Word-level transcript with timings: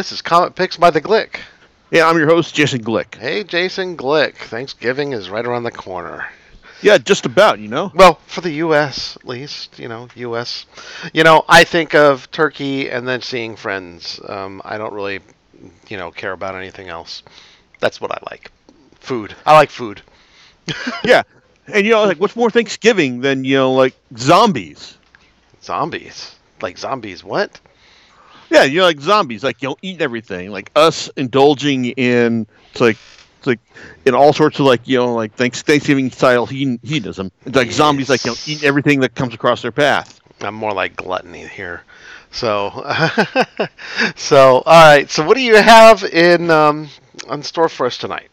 This 0.00 0.12
is 0.12 0.22
Comic 0.22 0.54
Picks 0.54 0.78
by 0.78 0.88
the 0.88 1.02
Glick. 1.02 1.40
Yeah, 1.90 2.08
I'm 2.08 2.16
your 2.16 2.26
host, 2.26 2.54
Jason 2.54 2.82
Glick. 2.82 3.16
Hey, 3.16 3.44
Jason 3.44 3.98
Glick. 3.98 4.34
Thanksgiving 4.34 5.12
is 5.12 5.28
right 5.28 5.44
around 5.44 5.64
the 5.64 5.70
corner. 5.70 6.26
Yeah, 6.80 6.96
just 6.96 7.26
about, 7.26 7.58
you 7.58 7.68
know. 7.68 7.92
Well, 7.94 8.18
for 8.26 8.40
the 8.40 8.50
U.S. 8.64 9.16
at 9.16 9.28
least, 9.28 9.78
you 9.78 9.88
know, 9.88 10.08
U.S. 10.14 10.64
You 11.12 11.22
know, 11.22 11.44
I 11.46 11.64
think 11.64 11.94
of 11.94 12.30
turkey 12.30 12.88
and 12.88 13.06
then 13.06 13.20
seeing 13.20 13.56
friends. 13.56 14.18
Um, 14.26 14.62
I 14.64 14.78
don't 14.78 14.94
really, 14.94 15.20
you 15.88 15.98
know, 15.98 16.10
care 16.10 16.32
about 16.32 16.54
anything 16.54 16.88
else. 16.88 17.22
That's 17.78 18.00
what 18.00 18.10
I 18.10 18.20
like. 18.30 18.50
Food. 19.00 19.34
I 19.44 19.52
like 19.52 19.68
food. 19.68 20.00
yeah, 21.04 21.24
and 21.66 21.84
you 21.84 21.92
know, 21.92 22.04
like, 22.04 22.18
what's 22.18 22.36
more 22.36 22.50
Thanksgiving 22.50 23.20
than 23.20 23.44
you 23.44 23.56
know, 23.56 23.74
like 23.74 23.94
zombies? 24.16 24.96
Zombies. 25.62 26.36
Like 26.62 26.78
zombies. 26.78 27.22
What? 27.22 27.60
Yeah, 28.50 28.64
you 28.64 28.80
know, 28.80 28.84
like 28.84 29.00
zombies, 29.00 29.44
like 29.44 29.62
you 29.62 29.68
know, 29.68 29.76
eating 29.80 30.02
everything, 30.02 30.50
like 30.50 30.70
us 30.74 31.08
indulging 31.16 31.86
in 31.86 32.46
it's 32.72 32.80
like 32.80 32.98
it's 33.38 33.46
like 33.46 33.60
in 34.04 34.14
all 34.14 34.32
sorts 34.32 34.58
of 34.58 34.66
like 34.66 34.86
you 34.86 34.98
know 34.98 35.14
like 35.14 35.32
Thanksgiving 35.34 36.10
style 36.10 36.46
hedonism. 36.46 37.30
It's 37.46 37.56
like 37.56 37.68
yes. 37.68 37.76
zombies, 37.76 38.10
like 38.10 38.24
you 38.24 38.32
know, 38.32 38.36
eating 38.46 38.66
everything 38.66 39.00
that 39.00 39.14
comes 39.14 39.34
across 39.34 39.62
their 39.62 39.72
path. 39.72 40.20
I'm 40.40 40.54
more 40.54 40.72
like 40.72 40.96
gluttony 40.96 41.46
here. 41.46 41.82
So, 42.32 42.70
so 44.16 44.62
all 44.66 44.94
right. 44.94 45.10
So, 45.10 45.24
what 45.24 45.36
do 45.36 45.42
you 45.42 45.56
have 45.56 46.04
in 46.04 46.50
um, 46.50 46.88
on 47.28 47.42
store 47.42 47.68
for 47.68 47.86
us 47.86 47.98
tonight? 47.98 48.30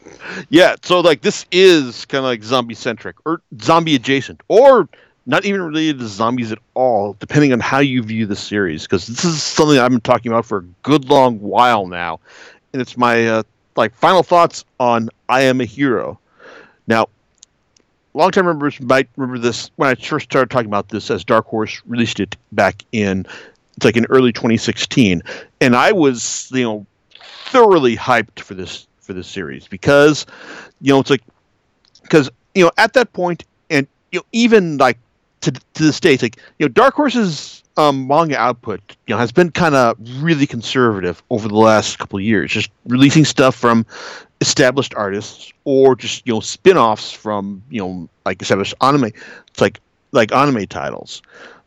Yeah. 0.50 0.76
So, 0.84 1.00
like, 1.00 1.22
this 1.22 1.46
is 1.52 2.06
kind 2.06 2.20
of 2.20 2.26
like 2.26 2.44
zombie 2.44 2.76
centric 2.76 3.16
or 3.26 3.42
zombie 3.62 3.96
adjacent, 3.96 4.42
or 4.48 4.88
not 5.28 5.46
even 5.46 5.62
related 5.62 6.00
to 6.00 6.08
zombies 6.08 6.52
at 6.52 6.60
all, 6.74 7.16
depending 7.20 7.52
on 7.52 7.60
how 7.60 7.80
you 7.80 8.02
view 8.02 8.26
the 8.26 8.36
series. 8.36 8.84
Because 8.84 9.06
this 9.06 9.26
is 9.26 9.44
something 9.44 9.78
I've 9.78 9.92
been 9.92 10.02
talking 10.02 10.32
about 10.32 10.46
for 10.46 10.60
a 10.60 10.64
good 10.84 11.10
long 11.10 11.40
while 11.42 11.86
now, 11.86 12.20
and 12.74 12.82
it's 12.82 12.98
my 12.98 13.28
uh, 13.28 13.44
like 13.76 13.94
final 13.94 14.24
thoughts 14.24 14.66
on 14.80 15.10
I 15.30 15.42
Am 15.42 15.62
a 15.62 15.66
Hero. 15.66 16.18
Now, 16.88 17.10
long-time 18.14 18.46
members 18.46 18.80
might 18.80 19.10
remember 19.18 19.38
this 19.38 19.70
when 19.76 19.90
I 19.90 19.96
first 19.96 20.32
started 20.32 20.50
talking 20.50 20.70
about 20.70 20.90
this 20.90 21.12
as 21.12 21.26
Dark 21.26 21.46
Horse 21.46 21.82
released 21.86 22.22
it 22.22 22.38
back 22.54 22.84
in 22.94 23.28
it's 23.76 23.86
like 23.86 23.98
in 23.98 24.06
early 24.10 24.32
2016, 24.34 25.22
and 25.62 25.76
I 25.76 25.92
was 25.92 26.50
you 26.54 26.64
know 26.64 26.86
thoroughly 27.48 27.98
hyped 27.98 28.40
for 28.40 28.54
this 28.54 28.88
for 29.02 29.14
this 29.14 29.28
series 29.28 29.68
because 29.68 30.26
you 30.80 30.94
know 30.94 31.00
it's 31.00 31.10
like 31.10 31.22
because 32.02 32.30
you 32.56 32.64
know 32.64 32.72
at 32.78 32.94
that 32.94 33.12
point 33.12 33.44
and 33.70 33.86
you 34.14 34.20
know 34.20 34.26
even 34.32 34.78
like 34.78 34.98
to 35.56 35.62
to 35.76 35.88
it's 35.88 36.24
like 36.24 36.38
you 36.60 36.66
know, 36.66 36.70
Dark 36.70 36.96
Horse's 36.96 37.64
um, 37.78 38.08
manga 38.08 38.38
output, 38.38 38.82
you 39.06 39.14
know, 39.14 39.20
has 39.20 39.32
been 39.32 39.52
kind 39.52 39.76
of 39.76 39.98
really 40.22 40.48
conservative 40.48 41.22
over 41.30 41.48
the 41.48 41.56
last 41.56 42.00
couple 42.00 42.18
of 42.18 42.24
years, 42.24 42.52
just 42.52 42.72
releasing 42.88 43.24
stuff 43.24 43.56
from 43.56 43.86
established 44.42 44.94
artists 44.96 45.52
or 45.64 45.96
just 45.96 46.26
you 46.28 46.34
know 46.34 46.40
spin-offs 46.40 47.12
from 47.12 47.62
you 47.70 47.80
know 47.80 48.10
like 48.26 48.42
established 48.42 48.74
anime. 48.82 49.06
It's 49.06 49.62
like 49.62 49.80
like 50.12 50.34
anime 50.34 50.66
titles. 50.68 51.22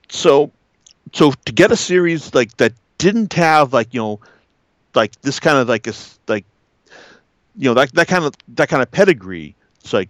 So 0.08 0.50
so 1.12 1.32
to 1.44 1.52
get 1.52 1.70
a 1.70 1.76
series 1.76 2.34
like 2.34 2.56
that 2.58 2.72
didn't 2.98 3.32
have 3.32 3.72
like 3.72 3.94
you 3.94 4.00
know 4.00 4.20
like 4.94 5.20
this 5.22 5.40
kind 5.40 5.58
of 5.58 5.68
like 5.68 5.86
a 5.86 5.92
like 6.28 6.44
you 7.56 7.68
know 7.68 7.74
that 7.74 7.92
that 7.94 8.08
kind 8.08 8.24
of 8.24 8.34
that 8.48 8.68
kind 8.68 8.82
of 8.82 8.90
pedigree. 8.90 9.54
It's 9.80 9.92
like 9.92 10.08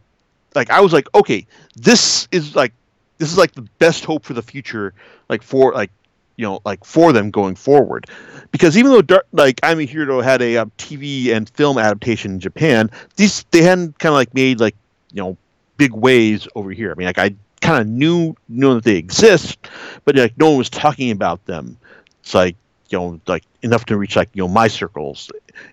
like 0.54 0.70
I 0.70 0.80
was 0.80 0.92
like 0.92 1.08
okay, 1.14 1.46
this 1.76 2.26
is 2.32 2.56
like 2.56 2.72
this 3.20 3.30
is 3.30 3.38
like 3.38 3.52
the 3.52 3.68
best 3.78 4.04
hope 4.04 4.24
for 4.24 4.32
the 4.32 4.42
future, 4.42 4.94
like 5.28 5.42
for 5.42 5.72
like 5.72 5.90
you 6.36 6.46
know 6.46 6.60
like 6.64 6.84
for 6.84 7.12
them 7.12 7.30
going 7.30 7.54
forward, 7.54 8.06
because 8.50 8.76
even 8.76 8.90
though 8.90 9.02
Dark, 9.02 9.26
like 9.32 9.60
I'm 9.62 9.78
a 9.78 9.84
Hero 9.84 10.22
had 10.22 10.40
a 10.42 10.56
um, 10.56 10.72
TV 10.78 11.28
and 11.28 11.48
film 11.50 11.78
adaptation 11.78 12.32
in 12.32 12.40
Japan, 12.40 12.90
these 13.16 13.44
they 13.50 13.62
hadn't 13.62 13.98
kind 13.98 14.12
of 14.12 14.16
like 14.16 14.34
made 14.34 14.58
like 14.58 14.74
you 15.12 15.22
know 15.22 15.36
big 15.76 15.92
waves 15.92 16.48
over 16.54 16.70
here. 16.70 16.90
I 16.90 16.94
mean, 16.94 17.06
like 17.06 17.18
I 17.18 17.34
kind 17.60 17.80
of 17.80 17.86
knew 17.86 18.34
knew 18.48 18.74
that 18.74 18.84
they 18.84 18.96
exist, 18.96 19.58
but 20.06 20.16
like 20.16 20.36
no 20.38 20.48
one 20.48 20.58
was 20.58 20.70
talking 20.70 21.10
about 21.10 21.44
them. 21.44 21.76
It's 22.22 22.32
like 22.32 22.56
you 22.88 22.98
know 22.98 23.20
like 23.26 23.44
enough 23.62 23.84
to 23.86 23.98
reach 23.98 24.16
like 24.16 24.30
you 24.32 24.42
know 24.42 24.48
my 24.48 24.66
circles 24.66 25.30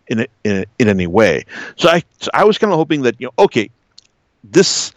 in 0.08 0.28
in 0.44 0.66
in 0.80 0.90
any 0.90 1.08
way. 1.08 1.46
So 1.78 1.88
I 1.88 2.04
so 2.20 2.30
I 2.34 2.44
was 2.44 2.58
kind 2.58 2.74
of 2.74 2.78
hoping 2.78 3.04
that 3.04 3.16
you 3.20 3.28
know 3.28 3.44
okay, 3.46 3.70
this 4.44 4.92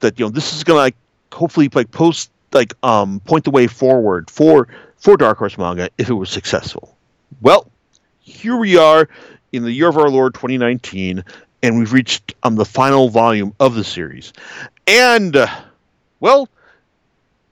that 0.00 0.18
you 0.18 0.26
know 0.26 0.30
this 0.30 0.52
is 0.52 0.64
gonna 0.64 0.80
like 0.80 0.96
hopefully 1.34 1.68
like 1.74 1.90
post 1.90 2.30
like 2.52 2.72
um 2.82 3.20
point 3.20 3.44
the 3.44 3.50
way 3.50 3.66
forward 3.66 4.30
for 4.30 4.68
for 4.96 5.16
Dark 5.16 5.38
Horse 5.38 5.58
manga 5.58 5.90
if 5.98 6.08
it 6.08 6.14
was 6.14 6.30
successful. 6.30 6.96
Well, 7.42 7.70
here 8.20 8.56
we 8.56 8.76
are 8.76 9.08
in 9.52 9.64
the 9.64 9.72
year 9.72 9.88
of 9.88 9.98
our 9.98 10.08
Lord 10.08 10.34
2019, 10.34 11.24
and 11.62 11.78
we've 11.78 11.92
reached 11.92 12.34
um 12.44 12.54
the 12.54 12.64
final 12.64 13.08
volume 13.08 13.52
of 13.60 13.74
the 13.74 13.84
series, 13.84 14.32
and 14.86 15.36
uh, 15.36 15.48
well, 16.20 16.48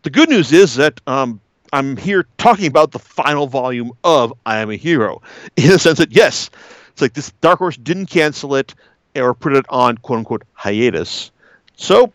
the 0.02 0.10
good 0.10 0.28
news 0.28 0.52
is 0.52 0.76
that 0.76 1.00
um 1.06 1.40
I'm 1.72 1.96
here 1.96 2.26
talking 2.38 2.66
about 2.66 2.92
the 2.92 2.98
final 2.98 3.46
volume 3.46 3.92
of 4.04 4.32
I 4.46 4.58
Am 4.58 4.70
a 4.70 4.76
Hero 4.76 5.20
in 5.56 5.68
the 5.68 5.78
sense 5.78 5.98
that 5.98 6.12
yes, 6.12 6.50
it's 6.90 7.02
like 7.02 7.14
this 7.14 7.32
Dark 7.40 7.58
Horse 7.58 7.76
didn't 7.76 8.06
cancel 8.06 8.54
it 8.54 8.74
or 9.16 9.34
put 9.34 9.54
it 9.54 9.66
on 9.68 9.98
quote 9.98 10.18
unquote 10.20 10.42
hiatus. 10.54 11.30
So 11.76 12.12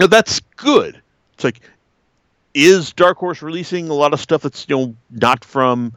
know, 0.00 0.06
that's 0.06 0.40
good. 0.56 1.00
It's 1.34 1.44
like, 1.44 1.60
is 2.54 2.92
Dark 2.92 3.18
Horse 3.18 3.42
releasing 3.42 3.88
a 3.88 3.94
lot 3.94 4.12
of 4.12 4.20
stuff 4.20 4.42
that's 4.42 4.66
you 4.68 4.76
know 4.76 4.96
not 5.10 5.44
from 5.44 5.92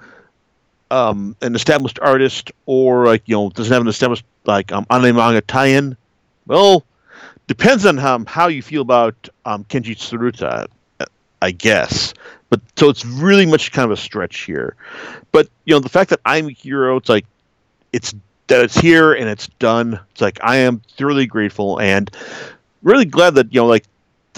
um, 0.91 1.35
an 1.41 1.55
established 1.55 1.99
artist 2.01 2.51
or 2.65 3.05
like 3.05 3.23
you 3.25 3.35
know 3.35 3.49
doesn't 3.49 3.71
have 3.71 3.81
an 3.81 3.87
established 3.87 4.25
like 4.45 4.71
um, 4.71 4.85
anime 4.89 5.15
manga 5.15 5.41
tie-in? 5.41 5.95
Well, 6.47 6.83
depends 7.47 7.85
on 7.85 7.97
how 7.97 8.23
how 8.25 8.47
you 8.47 8.61
feel 8.61 8.81
about 8.81 9.29
um, 9.45 9.63
Kenji 9.65 9.95
Tsuruta, 9.95 10.67
I 11.41 11.51
guess. 11.51 12.13
But 12.49 12.61
so 12.75 12.89
it's 12.89 13.05
really 13.05 13.45
much 13.45 13.71
kind 13.71 13.85
of 13.85 13.91
a 13.91 14.01
stretch 14.01 14.41
here. 14.41 14.75
But 15.31 15.47
you 15.66 15.73
know 15.73 15.79
the 15.79 15.89
fact 15.89 16.09
that 16.09 16.19
I'm 16.25 16.47
a 16.47 16.51
hero, 16.51 16.97
it's 16.97 17.09
like 17.09 17.25
it's 17.93 18.13
that 18.47 18.63
it's 18.63 18.77
here 18.77 19.13
and 19.13 19.29
it's 19.29 19.47
done. 19.59 19.99
It's 20.11 20.21
like 20.21 20.39
I 20.43 20.57
am 20.57 20.81
thoroughly 20.97 21.27
grateful 21.27 21.79
and 21.79 22.09
really 22.81 23.05
glad 23.05 23.35
that 23.35 23.53
you 23.53 23.61
know 23.61 23.67
like 23.67 23.85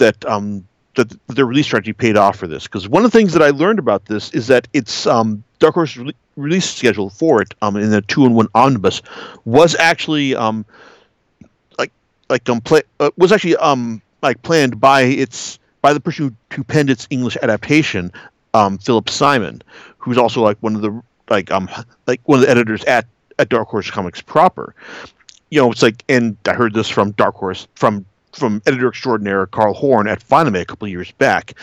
that 0.02 0.24
um 0.26 0.66
that 0.94 1.10
the 1.28 1.44
release 1.44 1.66
strategy 1.66 1.92
paid 1.92 2.16
off 2.16 2.36
for 2.36 2.46
this. 2.46 2.64
Because 2.64 2.88
one 2.88 3.04
of 3.04 3.10
the 3.10 3.18
things 3.18 3.32
that 3.32 3.42
I 3.42 3.50
learned 3.50 3.78
about 3.78 4.04
this 4.06 4.30
is 4.30 4.46
that 4.48 4.68
it's 4.72 5.06
um 5.06 5.42
Dark 5.58 5.74
Horse 5.74 5.96
re- 5.96 6.14
release 6.36 6.68
schedule 6.68 7.10
for 7.10 7.40
it 7.42 7.54
um 7.62 7.76
in 7.76 7.90
the 7.90 8.02
two 8.02 8.24
and 8.26 8.34
one 8.34 8.48
omnibus 8.54 9.02
was 9.44 9.74
actually 9.76 10.34
um 10.34 10.64
like 11.78 11.92
like 12.28 12.48
um 12.48 12.60
uh, 13.00 13.10
was 13.16 13.32
actually 13.32 13.56
um 13.56 14.02
like 14.22 14.40
planned 14.42 14.80
by 14.80 15.02
its 15.02 15.58
by 15.80 15.92
the 15.92 16.00
person 16.00 16.36
who, 16.50 16.56
who 16.56 16.64
penned 16.64 16.90
its 16.90 17.06
English 17.10 17.36
adaptation 17.42 18.12
um 18.54 18.78
Philip 18.78 19.08
Simon 19.08 19.62
who's 19.98 20.18
also 20.18 20.42
like 20.42 20.58
one 20.60 20.74
of 20.74 20.82
the 20.82 21.02
like 21.30 21.50
um 21.50 21.68
like 22.06 22.20
one 22.24 22.40
of 22.40 22.44
the 22.44 22.50
editors 22.50 22.84
at 22.84 23.06
at 23.38 23.48
Dark 23.48 23.68
Horse 23.68 23.90
Comics 23.90 24.20
proper. 24.20 24.74
You 25.50 25.60
know, 25.60 25.70
it's 25.70 25.82
like, 25.82 26.02
and 26.08 26.36
I 26.46 26.54
heard 26.54 26.72
this 26.72 26.88
from 26.88 27.10
Dark 27.12 27.34
Horse, 27.34 27.68
from 27.74 28.06
from 28.32 28.62
editor 28.66 28.88
extraordinaire 28.88 29.46
Carl 29.46 29.74
Horn 29.74 30.08
at 30.08 30.26
Fanime 30.26 30.60
a 30.60 30.64
couple 30.64 30.88
years 30.88 31.10
back. 31.12 31.54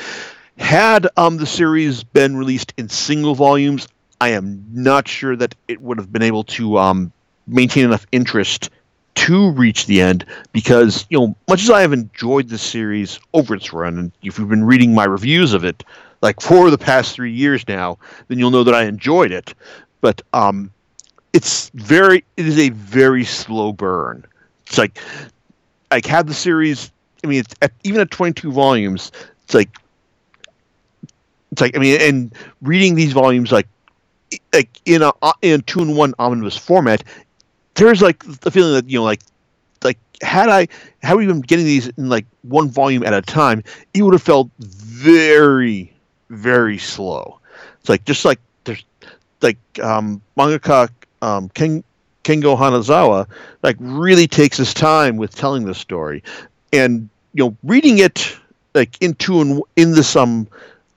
Had 0.57 1.07
um, 1.17 1.37
the 1.37 1.45
series 1.45 2.03
been 2.03 2.35
released 2.35 2.73
in 2.77 2.89
single 2.89 3.35
volumes, 3.35 3.87
I 4.21 4.29
am 4.29 4.65
not 4.71 5.07
sure 5.07 5.35
that 5.35 5.55
it 5.67 5.81
would 5.81 5.97
have 5.97 6.11
been 6.11 6.21
able 6.21 6.43
to 6.45 6.77
um, 6.77 7.11
maintain 7.47 7.85
enough 7.85 8.05
interest 8.11 8.69
to 9.15 9.51
reach 9.51 9.85
the 9.85 10.01
end 10.01 10.25
because 10.53 11.05
you 11.09 11.19
know 11.19 11.35
much 11.47 11.63
as 11.63 11.69
I 11.69 11.81
have 11.81 11.93
enjoyed 11.93 12.49
the 12.49 12.57
series 12.57 13.19
over 13.33 13.55
its 13.55 13.73
run, 13.73 13.97
and 13.97 14.11
if 14.23 14.37
you've 14.37 14.49
been 14.49 14.63
reading 14.63 14.93
my 14.93 15.05
reviews 15.05 15.53
of 15.53 15.63
it 15.63 15.83
like 16.21 16.41
for 16.41 16.69
the 16.69 16.77
past 16.77 17.15
three 17.15 17.31
years 17.31 17.67
now, 17.67 17.97
then 18.27 18.39
you'll 18.39 18.51
know 18.51 18.63
that 18.63 18.75
I 18.75 18.83
enjoyed 18.83 19.31
it. 19.31 19.53
But 20.01 20.21
um, 20.33 20.71
it's 21.33 21.69
very 21.73 22.23
it 22.37 22.45
is 22.45 22.59
a 22.59 22.69
very 22.69 23.23
slow 23.23 23.73
burn. 23.73 24.25
It's 24.65 24.77
like 24.77 24.99
like 25.91 26.05
had 26.05 26.27
the 26.27 26.33
series. 26.33 26.91
I 27.23 27.27
mean, 27.27 27.41
it's 27.41 27.55
at, 27.61 27.71
even 27.83 28.01
at 28.01 28.11
22 28.11 28.51
volumes, 28.51 29.11
it's 29.43 29.53
like 29.53 29.69
it's 31.51 31.61
like 31.61 31.75
I 31.75 31.79
mean, 31.79 31.99
and 32.01 32.33
reading 32.61 32.95
these 32.95 33.13
volumes 33.13 33.51
like 33.51 33.67
like 34.53 34.69
in 34.85 35.01
a 35.01 35.11
in 35.41 35.61
two 35.61 35.81
and 35.81 35.95
one 35.97 36.13
omnibus 36.19 36.57
format, 36.57 37.03
there's 37.75 38.01
like 38.01 38.23
the 38.41 38.51
feeling 38.51 38.73
that 38.73 38.89
you 38.89 38.99
know 38.99 39.03
like 39.03 39.21
like 39.83 39.97
had 40.21 40.49
I 40.49 40.67
had 41.01 41.15
we 41.15 41.25
been 41.25 41.41
getting 41.41 41.65
these 41.65 41.87
in 41.87 42.09
like 42.09 42.25
one 42.43 42.69
volume 42.69 43.03
at 43.03 43.13
a 43.13 43.21
time, 43.21 43.63
it 43.93 44.03
would 44.03 44.13
have 44.13 44.21
felt 44.23 44.49
very 44.59 45.91
very 46.29 46.77
slow. 46.77 47.39
It's 47.79 47.89
like 47.89 48.05
just 48.05 48.25
like 48.25 48.39
there's 48.65 48.83
like 49.41 49.57
um, 49.81 50.21
mangaka 50.37 50.89
um, 51.21 51.49
Kengo 52.23 52.57
Hanazawa 52.57 53.27
like 53.63 53.77
really 53.79 54.27
takes 54.27 54.57
his 54.57 54.73
time 54.73 55.17
with 55.17 55.35
telling 55.35 55.65
the 55.65 55.75
story, 55.75 56.23
and 56.73 57.09
you 57.33 57.45
know, 57.45 57.57
reading 57.63 57.99
it 57.99 58.35
like 58.75 59.01
into 59.01 59.41
and 59.41 59.61
in 59.75 59.91
this 59.91 60.15
um 60.15 60.47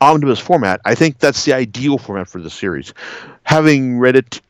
omnibus 0.00 0.40
format, 0.40 0.80
I 0.84 0.94
think 0.94 1.19
that's 1.19 1.44
the 1.44 1.52
ideal 1.52 1.96
format 1.96 2.28
for 2.28 2.40
the 2.40 2.50
series. 2.50 2.92
Having 3.44 3.98
read 3.98 4.16
it 4.16 4.40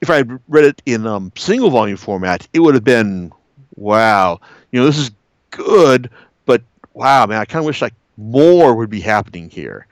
if 0.00 0.10
I 0.10 0.16
had 0.16 0.40
read 0.48 0.64
it 0.64 0.82
in 0.86 1.06
um, 1.06 1.32
single 1.36 1.70
volume 1.70 1.96
format, 1.96 2.46
it 2.52 2.60
would 2.60 2.74
have 2.74 2.84
been 2.84 3.32
wow. 3.76 4.40
You 4.70 4.80
know, 4.80 4.86
this 4.86 4.98
is 4.98 5.10
good, 5.50 6.10
but 6.44 6.62
wow, 6.94 7.26
man, 7.26 7.38
I 7.38 7.44
kind 7.44 7.60
of 7.60 7.66
wish 7.66 7.80
like 7.80 7.94
more 8.16 8.74
would 8.74 8.90
be 8.90 9.00
happening 9.00 9.48
here. 9.48 9.86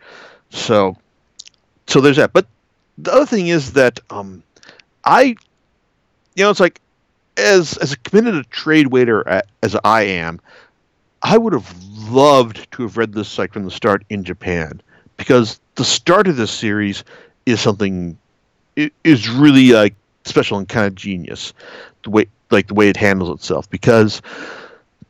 So, 0.50 0.96
so 1.86 2.00
there's 2.00 2.16
that. 2.16 2.32
But 2.32 2.46
the 2.98 3.12
other 3.12 3.26
thing 3.26 3.48
is 3.48 3.72
that 3.72 4.00
um, 4.10 4.42
I, 5.04 5.36
you 6.34 6.44
know, 6.44 6.50
it's 6.50 6.60
like 6.60 6.80
as 7.36 7.76
as 7.78 7.92
a 7.92 7.96
committed 7.98 8.34
a 8.34 8.44
trade 8.44 8.88
waiter 8.88 9.42
as 9.62 9.76
I 9.84 10.02
am, 10.02 10.40
I 11.22 11.38
would 11.38 11.52
have 11.52 11.74
loved 12.08 12.70
to 12.72 12.82
have 12.82 12.96
read 12.96 13.12
this 13.12 13.38
like 13.38 13.52
from 13.52 13.64
the 13.64 13.70
start 13.70 14.04
in 14.10 14.24
Japan 14.24 14.80
because 15.16 15.60
the 15.76 15.84
start 15.84 16.28
of 16.28 16.36
this 16.36 16.50
series 16.50 17.04
is 17.46 17.60
something 17.60 18.16
is 19.04 19.28
really 19.28 19.72
like 19.72 19.94
special 20.24 20.58
and 20.58 20.68
kind 20.68 20.86
of 20.86 20.94
genius 20.94 21.52
the 22.02 22.10
way 22.10 22.26
like 22.50 22.66
the 22.66 22.74
way 22.74 22.88
it 22.88 22.96
handles 22.96 23.30
itself 23.30 23.68
because 23.70 24.20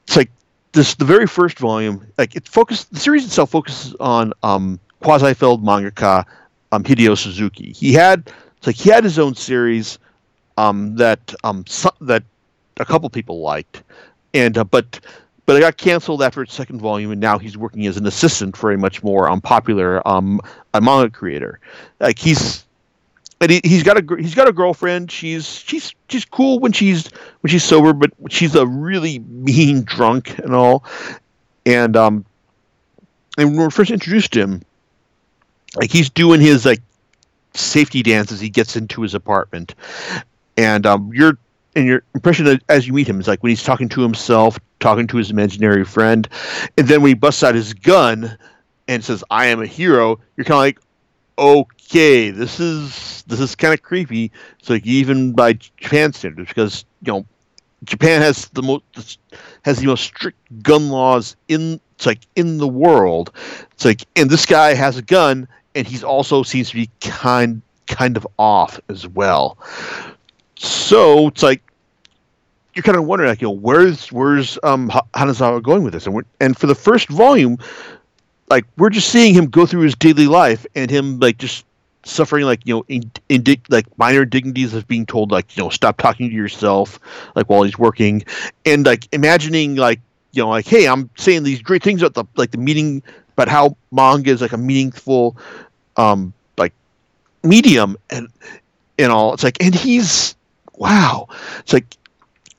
it's 0.07 0.17
like 0.17 0.31
this 0.73 0.95
the 0.95 1.05
very 1.05 1.27
first 1.27 1.59
volume 1.59 2.07
like 2.19 2.37
it 2.37 2.47
focused 2.49 2.93
the 2.93 3.01
series 3.01 3.25
itself 3.25 3.51
focuses 3.51 3.95
on 4.01 4.33
um 4.43 4.79
quasi-filled 5.01 5.65
mangaka 5.65 6.25
um 6.73 6.83
hideo 6.83 7.17
suzuki. 7.17 7.73
He 7.73 7.93
had 7.93 8.31
like 8.67 8.77
he 8.77 8.91
had 8.91 9.05
his 9.05 9.19
own 9.19 9.35
series 9.35 9.99
um 10.57 10.97
that 10.97 11.35
um 11.45 11.65
that 12.01 12.23
a 12.79 12.85
couple 12.85 13.09
people 13.11 13.41
liked 13.41 13.83
and 14.35 14.59
uh, 14.59 14.65
but 14.65 15.01
but 15.47 15.57
it 15.57 15.61
got 15.61 15.77
canceled 15.77 16.23
after 16.23 16.43
its 16.43 16.55
second 16.55 16.81
volume, 16.81 17.11
and 17.13 17.21
now 17.21 17.39
he's 17.39 17.57
working 17.57 17.87
as 17.87 17.97
an 17.97 18.07
assistant 18.07 18.57
for 18.57 18.73
a 18.73 18.79
much 18.79 19.03
more 19.03 19.31
unpopular 19.31 20.07
um, 20.09 20.41
a 20.73 20.81
manga 20.81 21.11
creator. 21.11 21.61
Like 22.01 22.19
he's 22.19 22.65
and 23.41 23.51
he, 23.51 23.61
he's 23.63 23.83
got 23.83 23.99
a 23.99 24.17
he's 24.17 24.35
got 24.35 24.49
a 24.49 24.53
girlfriend. 24.53 25.11
She's 25.11 25.47
she's 25.47 25.95
she's 26.09 26.25
cool 26.25 26.59
when 26.61 26.73
she's 26.73 27.09
when 27.41 27.51
she's 27.51 27.65
sober, 27.65 27.93
but 27.93 28.11
she's 28.31 28.55
a 28.55 28.67
really 28.67 29.19
mean 29.19 29.83
drunk 29.83 30.39
and 30.39 30.55
all. 30.55 30.85
And 31.67 31.97
um, 31.97 32.25
and 33.37 33.57
when 33.57 33.67
we 33.67 33.71
first 33.71 33.91
introduced 33.91 34.35
him, 34.35 34.63
like 35.77 35.91
he's 35.91 36.09
doing 36.09 36.41
his 36.41 36.65
like 36.65 36.81
safety 37.53 38.03
dance 38.03 38.33
as 38.33 38.41
he 38.41 38.49
gets 38.49 38.77
into 38.77 39.03
his 39.03 39.15
apartment, 39.15 39.75
and 40.57 40.87
um, 40.87 41.13
your 41.13 41.39
and 41.77 41.87
your 41.87 42.03
impression 42.15 42.61
as 42.69 42.87
you 42.87 42.93
meet 42.93 43.09
him 43.09 43.21
is 43.21 43.27
like 43.29 43.43
when 43.43 43.51
he's 43.51 43.63
talking 43.63 43.89
to 43.91 44.01
himself, 44.01 44.59
talking 44.81 45.07
to 45.09 45.17
his 45.17 45.31
imaginary 45.31 45.85
friend, 45.85 46.29
and 46.77 46.89
then 46.89 47.03
when 47.03 47.11
he 47.11 47.15
busts 47.15 47.43
out 47.43 47.55
his 47.55 47.73
gun 47.75 48.37
and 48.89 49.05
says, 49.05 49.25
"I 49.31 49.47
am 49.47 49.61
a 49.61 49.67
hero," 49.67 50.19
you're 50.37 50.45
kind 50.45 50.55
of 50.55 50.59
like, 50.59 50.81
okay, 51.39 52.31
this 52.31 52.61
is 52.61 53.25
this 53.27 53.41
is 53.41 53.55
kind 53.55 53.75
of 53.75 53.83
creepy. 53.83 54.31
It's 54.61 54.71
like 54.71 54.87
even 54.87 55.33
by 55.33 55.55
Japan 55.55 56.13
standards, 56.13 56.49
because 56.49 56.85
you 57.03 57.13
know 57.13 57.27
Japan 57.85 58.23
has 58.23 58.49
the 58.49 58.63
most 58.63 59.19
has 59.63 59.79
the 59.79 59.87
most 59.87 60.05
strict 60.05 60.39
gun 60.63 60.89
laws 60.89 61.37
in 61.49 61.81
it's 61.97 62.07
like 62.07 62.27
in 62.37 62.59
the 62.59 62.69
world. 62.69 63.33
It's 63.73 63.85
like 63.85 64.03
and 64.17 64.31
this 64.31 64.47
guy 64.47 64.75
has 64.75 64.97
a 64.97 65.03
gun 65.03 65.49
and 65.75 65.87
he's 65.87 66.05
also 66.05 66.43
seems 66.43 66.71
to 66.71 66.77
be 66.77 66.91
kind 67.01 67.63
kind 67.87 68.17
of 68.17 68.27
off 68.39 68.81
as 68.89 69.07
well. 69.07 69.59
So 70.65 71.29
it's 71.29 71.43
like 71.43 71.63
you're 72.75 72.83
kind 72.83 72.97
of 72.97 73.05
wondering 73.05 73.29
like 73.29 73.43
you 73.43 73.49
know 73.49 73.53
where's 73.53 74.11
where's 74.11 74.59
um 74.63 74.91
Hanazawa 75.15 75.63
going 75.63 75.85
with 75.85 75.93
this? 75.93 76.07
And 76.07 76.25
and 76.41 76.57
for 76.57 76.67
the 76.67 76.75
first 76.75 77.09
volume 77.09 77.59
like 78.49 78.65
we're 78.77 78.91
just 78.91 79.09
seeing 79.09 79.35
him 79.35 79.47
go 79.47 79.67
through 79.67 79.83
his 79.83 79.95
daily 79.95 80.27
life 80.27 80.67
and 80.75 80.91
him 80.91 81.19
like 81.21 81.39
just 81.39 81.65
suffering 82.05 82.45
like 82.45 82.61
you 82.65 82.75
know 82.75 82.85
in, 82.89 83.11
in 83.29 83.45
like 83.71 83.87
minor 83.99 84.25
dignities 84.25 84.75
of 84.75 84.87
being 84.87 85.07
told 85.07 85.31
like 85.31 85.57
you 85.57 85.63
know 85.63 85.71
stop 85.71 85.97
talking 85.99 86.29
to 86.29 86.35
yourself 86.35 86.99
like 87.37 87.49
while 87.49 87.63
he's 87.63 87.79
working. 87.79 88.25
And 88.65 88.87
like 88.87 89.07
imagining 89.13 89.77
like 89.77 90.01
you 90.33 90.43
know 90.43 90.49
like 90.49 90.67
hey 90.67 90.89
i'm 90.89 91.09
saying 91.17 91.45
these 91.45 91.63
great 91.63 91.83
things 91.83 92.03
about 92.03 92.15
the 92.15 92.25
like 92.37 92.51
the 92.51 92.59
meaning 92.59 93.03
but 93.37 93.49
how 93.49 93.77
manga 93.93 94.31
is 94.31 94.41
like 94.41 94.53
a 94.53 94.59
meaningful 94.59 95.37
um 95.97 96.33
like 96.57 96.73
medium 97.43 97.97
and 98.11 98.29
and 98.99 99.13
all. 99.13 99.35
It's 99.35 99.43
like 99.43 99.63
and 99.63 99.75
he's 99.75 100.37
wow. 100.77 101.29
It's 101.61 101.73
like 101.73 101.97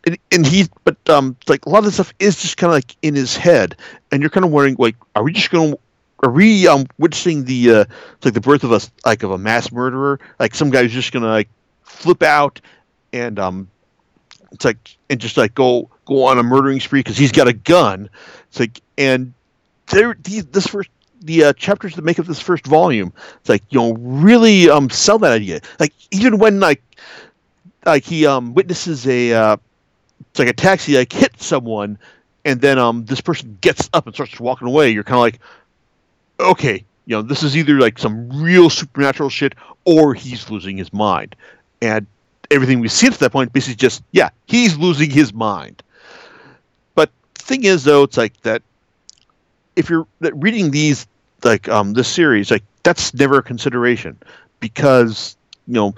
and, 0.05 0.17
and 0.31 0.45
he 0.45 0.65
but 0.83 0.97
um 1.09 1.35
like 1.47 1.65
a 1.65 1.69
lot 1.69 1.79
of 1.79 1.85
the 1.85 1.91
stuff 1.91 2.13
is 2.19 2.41
just 2.41 2.57
kind 2.57 2.69
of 2.69 2.75
like 2.75 2.95
in 3.01 3.15
his 3.15 3.35
head 3.35 3.75
and 4.11 4.21
you're 4.21 4.29
kind 4.29 4.45
of 4.45 4.51
wondering 4.51 4.75
like 4.77 4.95
are 5.15 5.23
we 5.23 5.33
just 5.33 5.49
going 5.49 5.71
to 5.71 5.79
are 6.23 6.31
we 6.31 6.67
um 6.67 6.85
witnessing 6.97 7.45
the 7.45 7.71
uh 7.71 7.85
like 8.23 8.33
the 8.33 8.41
birth 8.41 8.63
of 8.63 8.71
a 8.71 8.81
like 9.05 9.23
of 9.23 9.31
a 9.31 9.37
mass 9.37 9.71
murderer? 9.71 10.19
Like 10.39 10.55
some 10.55 10.69
guy's 10.69 10.91
just 10.91 11.11
gonna 11.11 11.27
like 11.27 11.49
flip 11.83 12.23
out 12.23 12.61
and 13.13 13.37
um 13.39 13.69
it's 14.51 14.65
like 14.65 14.97
and 15.09 15.19
just 15.19 15.37
like 15.37 15.53
go 15.53 15.89
go 16.05 16.23
on 16.23 16.37
a 16.37 16.43
murdering 16.43 16.79
spree 16.79 16.99
because 16.99 17.17
he's 17.17 17.31
got 17.31 17.47
a 17.47 17.53
gun. 17.53 18.09
It's 18.49 18.59
like 18.59 18.81
and 18.97 19.33
there 19.87 20.15
these 20.23 20.45
this 20.47 20.67
first 20.67 20.89
the 21.21 21.45
uh, 21.45 21.53
chapters 21.53 21.95
that 21.95 22.03
make 22.03 22.19
up 22.19 22.27
this 22.27 22.39
first 22.39 22.67
volume 22.67 23.11
it's 23.39 23.49
like 23.49 23.63
you 23.69 23.79
know 23.79 23.93
really 23.93 24.69
um 24.69 24.89
sell 24.89 25.19
that 25.19 25.31
idea. 25.31 25.59
Like 25.79 25.93
even 26.11 26.37
when 26.37 26.59
like 26.59 26.81
like 27.85 28.03
he 28.03 28.25
um 28.25 28.53
witnesses 28.53 29.07
a 29.07 29.33
uh 29.33 29.57
it's 30.31 30.39
like 30.39 30.47
a 30.47 30.53
taxi 30.53 30.97
like 30.97 31.11
hit 31.11 31.41
someone 31.41 31.97
and 32.43 32.61
then 32.61 32.79
um 32.79 33.05
this 33.05 33.21
person 33.21 33.57
gets 33.61 33.89
up 33.93 34.05
and 34.05 34.15
starts 34.15 34.39
walking 34.39 34.67
away. 34.67 34.89
You're 34.89 35.03
kind 35.03 35.17
of 35.17 35.21
like 35.21 35.39
okay 36.39 36.83
you 37.05 37.15
know 37.15 37.21
this 37.21 37.43
is 37.43 37.55
either 37.55 37.79
like 37.79 37.97
some 37.97 38.29
real 38.41 38.69
supernatural 38.69 39.29
shit 39.29 39.53
or 39.85 40.13
he's 40.13 40.49
losing 40.49 40.77
his 40.77 40.91
mind. 40.91 41.35
And 41.81 42.07
everything 42.51 42.79
we 42.79 42.87
see 42.87 43.07
at 43.07 43.13
that 43.13 43.31
point 43.31 43.53
basically 43.53 43.75
just 43.75 44.03
yeah 44.11 44.29
he's 44.47 44.77
losing 44.77 45.09
his 45.09 45.33
mind. 45.33 45.83
But 46.95 47.11
thing 47.35 47.63
is 47.63 47.83
though 47.83 48.03
it's 48.03 48.17
like 48.17 48.39
that 48.41 48.61
if 49.75 49.89
you're 49.89 50.07
reading 50.19 50.71
these 50.71 51.07
like 51.43 51.69
um 51.69 51.93
this 51.93 52.07
series 52.07 52.49
like 52.49 52.63
that's 52.83 53.13
never 53.13 53.37
a 53.37 53.43
consideration 53.43 54.17
because 54.59 55.35
you 55.67 55.73
know 55.73 55.95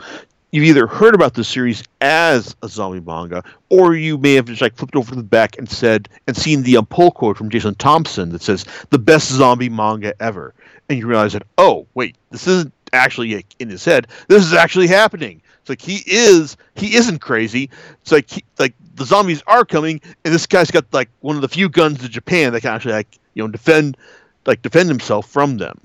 you've 0.52 0.66
either 0.66 0.88
heard 0.88 1.14
about 1.14 1.34
this 1.34 1.48
series 1.48 1.84
as 2.02 2.56
a 2.64 2.68
zombie 2.68 3.00
manga, 3.00 3.44
or 3.70 3.96
you 3.96 4.18
may 4.18 4.34
have 4.36 4.46
just 4.46 4.62
like 4.62 4.76
flipped 4.76 4.96
over 4.96 5.16
the 5.16 5.24
back 5.24 5.58
and 5.58 5.70
said 5.70 6.10
and 6.28 6.38
seen 6.38 6.64
the 6.64 6.78
um, 6.78 6.86
pull 6.86 7.12
quote 7.12 7.38
from 7.38 7.50
Jason 7.50 7.76
Thompson 7.76 8.30
that 8.30 8.42
says 8.42 8.66
the 8.90 9.00
best 9.00 9.30
zombie 9.30 9.70
manga 9.70 10.14
ever, 10.22 10.54
and 10.90 10.98
you 10.98 11.08
realize 11.08 11.34
that 11.34 11.44
oh 11.58 11.86
wait, 11.94 12.16
this 12.32 12.48
isn't 12.48 12.74
actually 12.94 13.46
in 13.60 13.70
his 13.70 13.84
head. 13.84 14.08
This 14.28 14.44
is 14.44 14.54
actually 14.54 14.88
happening. 14.88 15.42
It's 15.62 15.70
like 15.70 15.82
he 15.82 16.04
is 16.06 16.56
he 16.76 16.96
isn't 16.96 17.20
crazy. 17.20 17.70
It's 18.02 18.12
like 18.12 18.30
he, 18.30 18.44
like 18.58 18.74
the 18.96 19.06
zombies 19.06 19.44
are 19.48 19.66
coming, 19.66 20.00
and 20.24 20.34
this 20.34 20.46
guy's 20.46 20.72
got 20.72 20.86
like 20.94 21.10
one 21.20 21.36
of 21.36 21.42
the 21.42 21.50
few 21.50 21.68
guns 21.68 22.04
in 22.04 22.10
Japan 22.10 22.54
that 22.54 22.62
can 22.62 22.74
actually 22.74 22.94
like 22.94 23.20
you 23.34 23.44
know 23.44 23.50
defend 23.50 23.98
like 24.46 24.62
defend 24.62 24.88
himself 24.88 25.28
from 25.30 25.58
them. 25.58 25.80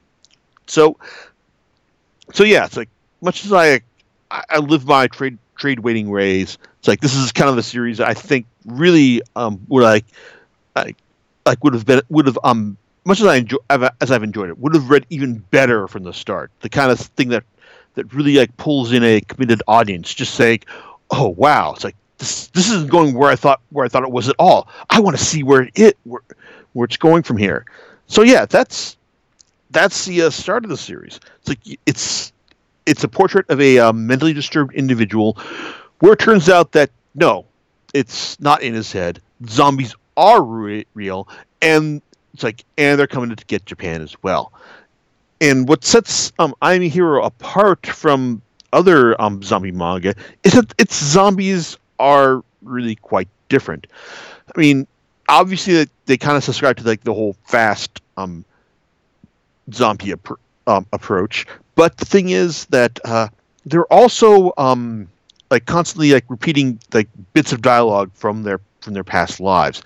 So 0.67 0.97
so 2.33 2.45
yeah, 2.45 2.65
it's 2.65 2.77
like 2.77 2.89
much 3.21 3.45
as 3.45 3.53
I 3.53 3.81
I, 4.33 4.45
I 4.51 4.59
live 4.59 4.87
my 4.87 5.07
trade 5.07 5.39
trade 5.57 5.81
waiting 5.81 6.11
ways. 6.11 6.59
It's 6.79 6.89
like 6.89 7.01
this 7.01 7.15
is 7.15 7.31
kind 7.31 7.51
of 7.51 7.57
the 7.57 7.63
series 7.63 8.01
I 8.01 8.15
think 8.15 8.47
really 8.65 9.23
um 9.37 9.61
would 9.69 9.85
like 9.85 10.05
like 10.75 10.97
like 11.47 11.63
would 11.63 11.75
have 11.75 11.87
been 11.87 12.01
would 12.09 12.27
have 12.27 12.39
um 12.43 12.77
much 13.05 13.21
as 13.21 13.27
I 13.27 13.37
enjoy 13.37 13.59
as 14.01 14.11
I've 14.11 14.23
enjoyed 14.23 14.49
it 14.49 14.59
would 14.59 14.75
have 14.75 14.91
read 14.91 15.07
even 15.11 15.39
better 15.51 15.87
from 15.87 16.03
the 16.03 16.13
start. 16.13 16.51
The 16.61 16.69
kind 16.69 16.91
of 16.91 16.99
thing 16.99 17.29
that 17.29 17.45
that 17.95 18.13
really 18.13 18.37
like 18.37 18.57
pulls 18.57 18.93
in 18.93 19.05
a 19.05 19.21
committed 19.21 19.63
audience. 19.69 20.13
Just 20.15 20.35
saying, 20.35 20.61
oh 21.11 21.29
wow, 21.29 21.73
it's 21.75 21.85
like 21.85 21.97
this 22.19 22.49
this 22.49 22.71
isn't 22.71 22.91
going 22.91 23.15
where 23.15 23.31
I 23.31 23.37
thought 23.37 23.61
where 23.71 23.85
I 23.85 23.89
thought 23.89 24.03
it 24.03 24.11
was 24.11 24.29
at 24.29 24.37
all. 24.39 24.69
I 24.91 25.01
want 25.01 25.17
to 25.17 25.25
see 25.25 25.43
where 25.43 25.69
it 25.75 25.97
where 26.05 26.23
where 26.73 26.85
it's 26.85 26.97
going 26.97 27.23
from 27.23 27.37
here. 27.37 27.65
So 28.07 28.23
yeah, 28.23 28.47
that's 28.47 28.97
that's 29.71 30.05
the 30.05 30.23
uh, 30.23 30.31
start 30.31 30.65
of 30.65 30.71
the 30.71 30.77
series. 30.77 31.21
It's 31.41 31.49
like 31.49 31.61
it's 31.87 32.32
it's 32.87 33.05
a 33.05 33.09
portrait 33.09 33.49
of 33.49 33.61
a 33.61 33.79
uh, 33.79 33.93
mentally 33.93 34.33
disturbed 34.33 34.75
individual 34.75 35.39
where 36.01 36.15
it 36.15 36.19
turns 36.19 36.49
out 36.49 36.73
that 36.73 36.91
no, 37.15 37.45
it's 37.95 38.41
not 38.41 38.63
in 38.63 38.75
his 38.75 38.91
head. 38.93 39.21
Zombies 39.47 39.95
are 40.17 40.43
re- 40.43 40.87
real, 40.95 41.29
and 41.61 42.03
it's 42.35 42.43
like, 42.43 42.65
and 42.79 42.99
they're 42.99 43.07
coming 43.07 43.35
to 43.35 43.45
get 43.47 43.67
Japan 43.67 44.03
as 44.03 44.21
well. 44.23 44.53
And 45.41 45.69
what 45.69 45.85
sets 45.85 46.33
um, 46.39 46.55
I 46.63 46.75
Am 46.75 46.83
a 46.83 46.89
Hero 46.89 47.23
apart 47.23 47.87
from 47.87 48.43
other 48.73 49.21
um, 49.21 49.43
zombie 49.43 49.73
manga 49.73 50.15
is 50.45 50.53
that 50.53 50.73
its 50.79 50.97
zombies 50.97 51.77
are 51.99 52.43
really 52.63 52.95
quite 52.97 53.29
different. 53.49 53.87
I 54.55 54.59
mean, 54.59 54.87
obviously 55.29 55.75
they, 55.75 55.87
they 56.07 56.17
kind 56.17 56.37
of 56.37 56.45
subscribe 56.45 56.77
to 56.79 56.85
like 56.85 57.03
the 57.05 57.13
whole 57.13 57.35
fast 57.45 58.01
um, 58.17 58.45
zombie 59.73 60.13
ap- 60.13 60.39
um, 60.67 60.87
approach, 60.93 61.47
but 61.75 61.97
the 61.97 62.05
thing 62.05 62.31
is 62.31 62.67
that 62.67 62.99
uh, 63.05 63.29
they're 63.65 63.91
also 63.93 64.53
um, 64.59 65.09
like 65.51 65.67
constantly 65.67 66.13
like 66.13 66.25
repeating 66.29 66.79
like 66.93 67.09
bits 67.33 67.53
of 67.53 67.63
dialogue 67.63 68.11
from 68.15 68.43
their 68.43 68.61
from 68.81 68.95
their 68.95 69.05
past 69.05 69.41
lives. 69.41 69.83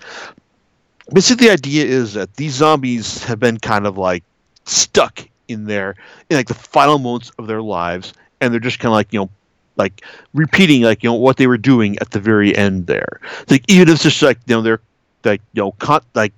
Basically, 1.13 1.47
the 1.47 1.53
idea 1.53 1.85
is 1.85 2.13
that 2.13 2.33
these 2.35 2.53
zombies 2.53 3.23
have 3.23 3.39
been 3.39 3.57
kind 3.59 3.85
of 3.85 3.97
like 3.97 4.23
stuck 4.65 5.27
in 5.47 5.65
their 5.65 5.95
in 6.29 6.37
like 6.37 6.47
the 6.47 6.53
final 6.53 6.99
moments 6.99 7.31
of 7.37 7.47
their 7.47 7.61
lives, 7.61 8.13
and 8.41 8.51
they're 8.51 8.59
just 8.59 8.79
kind 8.79 8.89
of 8.89 8.93
like 8.93 9.13
you 9.13 9.19
know 9.19 9.29
like 9.77 10.03
repeating 10.33 10.81
like 10.81 11.03
you 11.03 11.09
know 11.09 11.13
what 11.15 11.37
they 11.37 11.47
were 11.47 11.57
doing 11.57 11.97
at 11.99 12.11
the 12.11 12.19
very 12.19 12.55
end 12.55 12.87
there. 12.87 13.21
Like 13.49 13.63
even 13.69 13.87
if 13.87 13.95
it's 13.95 14.03
just 14.03 14.21
like 14.21 14.39
you 14.47 14.55
know 14.55 14.61
they're 14.61 14.81
like 15.23 15.41
you 15.53 15.61
know 15.61 15.71
con- 15.73 16.03
like 16.15 16.33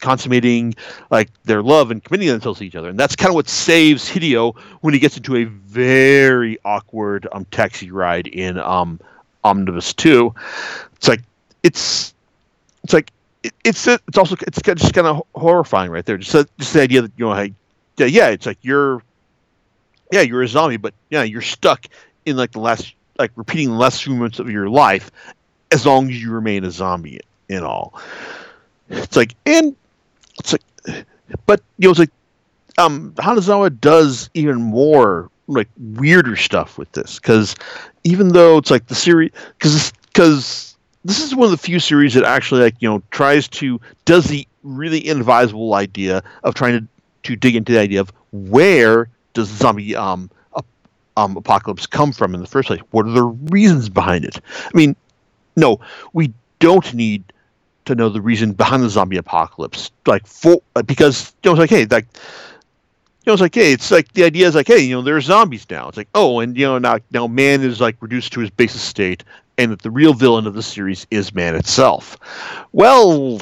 consummating 0.00 0.74
like 1.10 1.30
their 1.44 1.62
love 1.62 1.90
and 1.90 2.02
committing 2.02 2.28
themselves 2.28 2.58
to 2.60 2.66
each 2.66 2.76
other, 2.76 2.88
and 2.88 2.98
that's 2.98 3.16
kind 3.16 3.28
of 3.28 3.34
what 3.34 3.48
saves 3.48 4.08
Hideo 4.08 4.56
when 4.80 4.94
he 4.94 5.00
gets 5.00 5.16
into 5.16 5.36
a 5.36 5.44
very 5.44 6.58
awkward 6.64 7.26
um 7.32 7.44
taxi 7.46 7.90
ride 7.90 8.26
in 8.26 8.58
um 8.58 9.00
Omnibus 9.44 9.94
Two. 9.94 10.34
It's 10.96 11.08
like 11.08 11.22
it's 11.62 12.14
it's 12.84 12.92
like 12.92 13.12
it, 13.42 13.52
it's 13.64 13.86
it's 13.86 14.18
also 14.18 14.36
it's 14.46 14.60
just 14.62 14.94
kind 14.94 15.06
of 15.06 15.22
horrifying 15.34 15.90
right 15.90 16.04
there. 16.04 16.16
Just 16.16 16.48
just 16.58 16.72
the 16.72 16.82
idea 16.82 17.02
that 17.02 17.12
you 17.16 17.26
know, 17.26 17.34
hey, 17.34 17.54
yeah, 17.96 18.06
yeah, 18.06 18.28
it's 18.28 18.46
like 18.46 18.58
you're 18.62 19.02
yeah, 20.12 20.22
you're 20.22 20.42
a 20.42 20.48
zombie, 20.48 20.76
but 20.76 20.94
yeah, 21.10 21.22
you're 21.22 21.42
stuck 21.42 21.86
in 22.24 22.36
like 22.36 22.52
the 22.52 22.60
last 22.60 22.94
like 23.18 23.32
repeating 23.36 23.70
the 23.70 23.76
last 23.76 24.02
few 24.02 24.14
moments 24.14 24.38
of 24.38 24.50
your 24.50 24.68
life 24.68 25.10
as 25.70 25.84
long 25.84 26.08
as 26.10 26.22
you 26.22 26.30
remain 26.30 26.64
a 26.64 26.70
zombie 26.70 27.20
and 27.48 27.64
all. 27.64 28.00
It's 28.88 29.16
like 29.16 29.34
and 29.44 29.76
it's 30.38 30.52
like 30.52 31.06
but 31.46 31.60
you 31.78 31.86
know 31.86 31.90
it's 31.90 31.98
like 31.98 32.10
um 32.78 33.12
Hanazawa 33.16 33.78
does 33.80 34.30
even 34.34 34.56
more 34.56 35.30
like 35.46 35.68
weirder 35.78 36.36
stuff 36.36 36.78
with 36.78 36.90
this 36.92 37.18
because 37.18 37.54
even 38.04 38.28
though 38.28 38.58
it's 38.58 38.70
like 38.70 38.86
the 38.86 38.94
series 38.94 39.30
because 39.58 39.92
because 40.06 40.76
this 41.04 41.22
is 41.22 41.34
one 41.34 41.46
of 41.46 41.50
the 41.50 41.56
few 41.56 41.80
series 41.80 42.14
that 42.14 42.24
actually 42.24 42.62
like 42.62 42.74
you 42.80 42.88
know 42.88 43.02
tries 43.10 43.48
to 43.48 43.80
does 44.04 44.26
the 44.26 44.46
really 44.62 45.00
inadvisable 45.00 45.74
idea 45.74 46.22
of 46.44 46.54
trying 46.54 46.78
to 46.78 46.86
to 47.22 47.36
dig 47.36 47.56
into 47.56 47.72
the 47.72 47.80
idea 47.80 48.00
of 48.00 48.12
where 48.32 49.08
does 49.32 49.48
zombie 49.48 49.96
um, 49.96 50.30
um, 51.18 51.36
apocalypse 51.36 51.86
come 51.86 52.12
from 52.12 52.34
in 52.34 52.40
the 52.40 52.46
first 52.46 52.68
place? 52.68 52.80
What 52.92 53.06
are 53.06 53.10
the 53.10 53.24
reasons 53.24 53.88
behind 53.88 54.24
it? 54.24 54.40
I 54.46 54.70
mean, 54.72 54.94
no, 55.56 55.80
we 56.12 56.32
don't 56.60 56.94
need 56.94 57.24
to 57.88 57.94
know 57.94 58.08
the 58.08 58.20
reason 58.20 58.52
behind 58.52 58.82
the 58.82 58.88
zombie 58.88 59.16
apocalypse, 59.16 59.90
like 60.06 60.26
for 60.26 60.62
because 60.86 61.34
you 61.42 61.50
know 61.50 61.52
it's 61.52 61.60
like 61.60 61.70
hey, 61.70 61.86
like 61.86 62.06
you 62.14 63.24
know 63.26 63.32
it's 63.32 63.42
like 63.42 63.54
hey, 63.54 63.72
it's 63.72 63.90
like 63.90 64.12
the 64.12 64.24
idea 64.24 64.46
is 64.46 64.54
like 64.54 64.66
hey, 64.66 64.78
you 64.78 64.94
know 64.94 65.02
there's 65.02 65.24
zombies 65.24 65.66
now. 65.68 65.88
It's 65.88 65.96
like 65.96 66.08
oh, 66.14 66.40
and 66.40 66.56
you 66.56 66.66
know 66.66 66.78
now 66.78 66.98
now 67.10 67.26
man 67.26 67.62
is 67.62 67.80
like 67.80 67.96
reduced 68.00 68.32
to 68.34 68.40
his 68.40 68.50
basis 68.50 68.82
state, 68.82 69.24
and 69.58 69.72
that 69.72 69.82
the 69.82 69.90
real 69.90 70.14
villain 70.14 70.46
of 70.46 70.54
the 70.54 70.62
series 70.62 71.06
is 71.10 71.34
man 71.34 71.54
itself. 71.54 72.16
Well, 72.72 73.40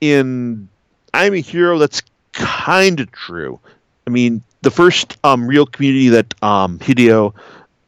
in 0.00 0.68
I'm 1.14 1.34
a 1.34 1.40
Hero, 1.40 1.78
that's 1.78 2.02
kind 2.32 3.00
of 3.00 3.10
true. 3.12 3.58
I 4.06 4.10
mean, 4.10 4.42
the 4.62 4.70
first 4.70 5.16
um, 5.24 5.46
real 5.46 5.66
community 5.66 6.08
that 6.10 6.34
um, 6.42 6.78
Hideo 6.78 7.34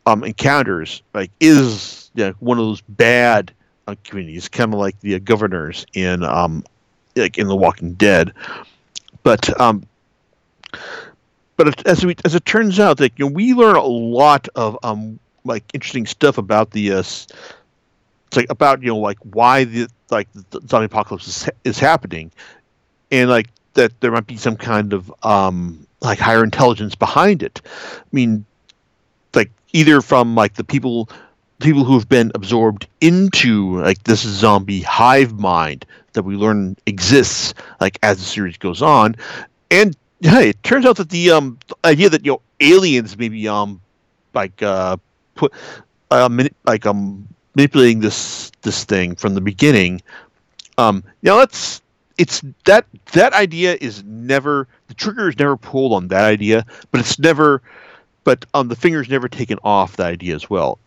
um, 0.07 0.25
encounters 0.25 1.03
like 1.13 1.31
is 1.41 2.11
you 2.15 2.25
know, 2.25 2.35
one 2.41 2.59
of 2.59 2.65
those 2.65 2.81
bad 2.83 3.53
communities, 4.05 4.49
kind 4.49 4.73
of 4.73 4.81
like 4.81 4.99
the 5.01 5.15
uh, 5.15 5.19
governors 5.19 5.87
in 5.95 6.23
um, 6.23 6.65
like 7.17 7.39
in 7.39 7.49
The 7.49 7.57
Walking 7.57 7.95
Dead. 7.95 8.33
But 9.23 9.61
um, 9.61 9.85
but 11.57 11.87
as 11.87 12.05
we 12.05 12.17
as 12.25 12.35
it 12.35 12.45
turns 12.45 12.79
out, 12.79 12.99
that 12.99 13.13
you 13.17 13.27
know, 13.27 13.33
we 13.33 13.55
learn 13.55 13.77
a 13.77 13.85
lot 13.85 14.49
of 14.55 14.79
um, 14.83 15.19
like 15.45 15.65
interesting 15.75 16.07
stuff 16.07 16.39
about 16.39 16.71
the 16.71 16.93
uh, 16.93 16.99
it's 16.99 18.37
like 18.37 18.51
about 18.51 18.83
you 18.83 18.89
know 18.89 18.99
like 18.99 19.19
why 19.33 19.65
the 19.65 19.89
like 20.11 20.29
the 20.33 20.61
zombie 20.69 20.87
apocalypse 20.87 21.27
is, 21.27 21.51
is 21.65 21.79
happening, 21.79 22.31
and 23.11 23.29
like 23.29 23.49
that 23.75 23.99
there 24.01 24.11
might 24.11 24.27
be 24.27 24.37
some 24.37 24.57
kind 24.57 24.93
of 24.93 25.13
um, 25.25 25.87
like 26.01 26.19
higher 26.19 26.45
intelligence 26.45 26.95
behind 26.95 27.43
it. 27.43 27.61
I 27.67 28.03
mean, 28.13 28.45
like 29.35 29.51
either 29.73 30.01
from 30.01 30.35
like 30.35 30.55
the 30.55 30.65
people 30.65 31.09
people 31.61 31.85
who 31.85 31.95
have 31.95 32.09
been 32.09 32.31
absorbed 32.35 32.87
into 33.01 33.81
like 33.81 34.03
this 34.05 34.21
zombie 34.21 34.81
hive 34.83 35.39
mind 35.39 35.85
that 36.13 36.23
we 36.23 36.37
learn 36.37 36.77
exists 36.87 37.55
like 37.81 37.99
as 38.03 38.19
the 38.19 38.25
series 38.25 38.57
goes 38.57 38.83
on, 38.83 39.17
and 39.71 39.97
hey, 40.21 40.51
it 40.51 40.63
turns 40.63 40.87
out 40.87 40.97
that 40.97 41.11
the 41.11 41.31
um 41.31 41.59
idea 41.85 42.09
that 42.09 42.25
you 42.25 42.33
know 42.33 42.41
aliens 42.61 43.17
maybe 43.19 43.47
um 43.49 43.81
like 44.35 44.63
uh 44.63 44.97
put 45.35 45.53
uh, 46.11 46.29
mani- 46.29 46.51
like 46.65 46.87
um 46.87 47.27
manipulating 47.55 48.01
this 48.01 48.51
this 48.63 48.85
thing 48.85 49.15
from 49.15 49.35
the 49.35 49.41
beginning 49.41 50.01
um 50.79 51.03
you 51.23 51.31
know 51.31 51.39
that's 51.39 51.83
it's 52.19 52.43
that 52.65 52.85
that 53.13 53.33
idea 53.33 53.77
is 53.81 54.03
never 54.05 54.67
the 54.89 54.95
trigger 54.95 55.29
is 55.29 55.39
never 55.39 55.57
pulled 55.57 55.93
on 55.93 56.09
that 56.09 56.25
idea, 56.25 56.65
but 56.91 57.01
it's 57.01 57.19
never 57.19 57.63
but 58.25 58.45
um 58.55 58.69
the 58.69 58.77
finger's 58.77 59.09
never 59.09 59.29
taken 59.29 59.59
off 59.65 59.97
the 59.97 60.05
idea 60.05 60.35
as 60.35 60.51
well. 60.51 60.79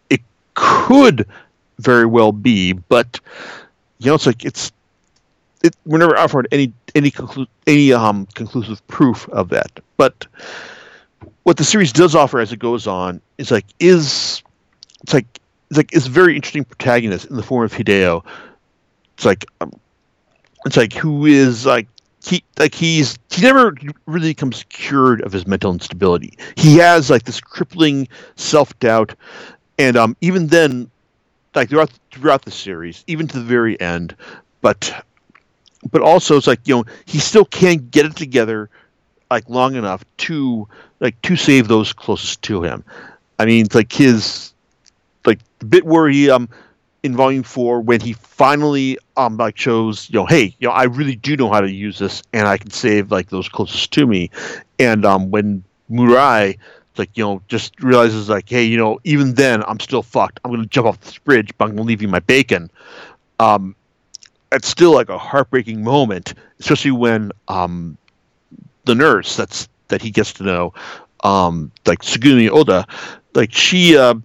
Could 0.61 1.25
very 1.79 2.05
well 2.05 2.31
be, 2.31 2.73
but 2.73 3.19
you 3.99 4.07
know 4.07 4.15
it's 4.15 4.27
like 4.27 4.45
it's 4.45 4.71
it 5.63 5.75
we're 5.85 5.97
never 5.97 6.15
offered 6.17 6.47
any 6.51 6.71
any 6.93 7.09
conclu- 7.09 7.47
any 7.65 7.91
um 7.91 8.27
conclusive 8.35 8.85
proof 8.87 9.27
of 9.29 9.49
that. 9.49 9.79
But 9.97 10.27
what 11.43 11.57
the 11.57 11.63
series 11.63 11.91
does 11.91 12.13
offer 12.13 12.39
as 12.39 12.51
it 12.53 12.59
goes 12.59 12.85
on 12.85 13.21
is 13.39 13.49
like 13.49 13.65
is 13.79 14.43
it's 15.01 15.13
like 15.13 15.25
it's 15.69 15.77
like 15.77 15.91
it's 15.93 16.05
very 16.05 16.35
interesting 16.35 16.63
protagonist 16.63 17.25
in 17.25 17.37
the 17.37 17.43
form 17.43 17.65
of 17.65 17.73
Hideo. 17.73 18.23
It's 19.15 19.25
like 19.25 19.45
um, 19.61 19.71
it's 20.65 20.77
like 20.77 20.93
who 20.93 21.25
is 21.25 21.65
like 21.65 21.87
he 22.23 22.43
like 22.59 22.75
he's 22.75 23.17
he 23.31 23.41
never 23.41 23.75
really 24.05 24.29
becomes 24.29 24.63
cured 24.69 25.21
of 25.21 25.31
his 25.31 25.47
mental 25.47 25.71
instability. 25.71 26.37
He 26.55 26.77
has 26.77 27.09
like 27.09 27.23
this 27.23 27.41
crippling 27.41 28.07
self 28.35 28.77
doubt, 28.79 29.15
and 29.77 29.97
um 29.97 30.15
even 30.21 30.47
then, 30.47 30.89
like 31.55 31.69
throughout 31.69 31.91
throughout 32.11 32.43
the 32.43 32.51
series, 32.51 33.03
even 33.07 33.27
to 33.27 33.39
the 33.39 33.45
very 33.45 33.79
end, 33.79 34.15
but 34.61 35.03
but 35.91 36.01
also 36.01 36.37
it's 36.37 36.47
like 36.47 36.59
you 36.65 36.75
know 36.75 36.85
he 37.05 37.19
still 37.19 37.45
can't 37.45 37.91
get 37.91 38.05
it 38.05 38.15
together 38.15 38.69
like 39.29 39.47
long 39.49 39.75
enough 39.75 40.03
to 40.17 40.67
like 40.99 41.19
to 41.23 41.35
save 41.35 41.67
those 41.67 41.93
closest 41.93 42.41
to 42.43 42.63
him. 42.63 42.83
I 43.39 43.45
mean, 43.45 43.65
it's 43.65 43.75
like 43.75 43.91
his 43.91 44.53
like 45.25 45.39
the 45.59 45.65
bit 45.65 45.85
where 45.85 46.07
he 46.09 46.29
um 46.29 46.49
in 47.03 47.15
volume 47.15 47.43
four 47.43 47.81
when 47.81 47.99
he 47.99 48.13
finally 48.13 48.97
um 49.17 49.37
like 49.37 49.57
shows 49.57 50.09
you 50.09 50.19
know 50.19 50.25
hey 50.25 50.55
you 50.59 50.67
know 50.67 50.73
I 50.73 50.83
really 50.83 51.15
do 51.15 51.35
know 51.35 51.51
how 51.51 51.61
to 51.61 51.71
use 51.71 51.97
this 51.97 52.21
and 52.33 52.47
I 52.47 52.57
can 52.57 52.69
save 52.69 53.11
like 53.11 53.29
those 53.29 53.49
closest 53.49 53.91
to 53.93 54.05
me 54.05 54.29
and 54.77 55.05
um 55.05 55.31
when 55.31 55.63
Mirai 56.95 56.99
like 56.99 57.17
you 57.17 57.23
know 57.23 57.41
just 57.47 57.81
realizes 57.81 58.29
like 58.29 58.49
hey 58.49 58.63
you 58.63 58.77
know 58.77 58.99
even 59.03 59.33
then 59.33 59.63
I'm 59.63 59.79
still 59.79 60.03
fucked. 60.03 60.39
I'm 60.43 60.51
gonna 60.51 60.65
jump 60.65 60.87
off 60.87 60.99
this 61.01 61.17
bridge 61.17 61.51
but 61.57 61.65
I'm 61.65 61.71
gonna 61.71 61.87
leave 61.87 62.01
you 62.01 62.07
my 62.07 62.19
bacon. 62.19 62.69
Um 63.39 63.75
it's 64.51 64.67
still 64.67 64.93
like 64.93 65.09
a 65.09 65.17
heartbreaking 65.17 65.83
moment 65.83 66.33
especially 66.59 66.91
when 66.91 67.31
um 67.47 67.97
the 68.85 68.95
nurse 68.95 69.35
that's 69.35 69.67
that 69.87 70.01
he 70.01 70.11
gets 70.11 70.33
to 70.33 70.43
know 70.43 70.73
um 71.23 71.71
like 71.85 71.99
Tsugumi 71.99 72.49
Oda 72.49 72.85
like 73.33 73.53
she 73.53 73.97
uh 73.97 74.15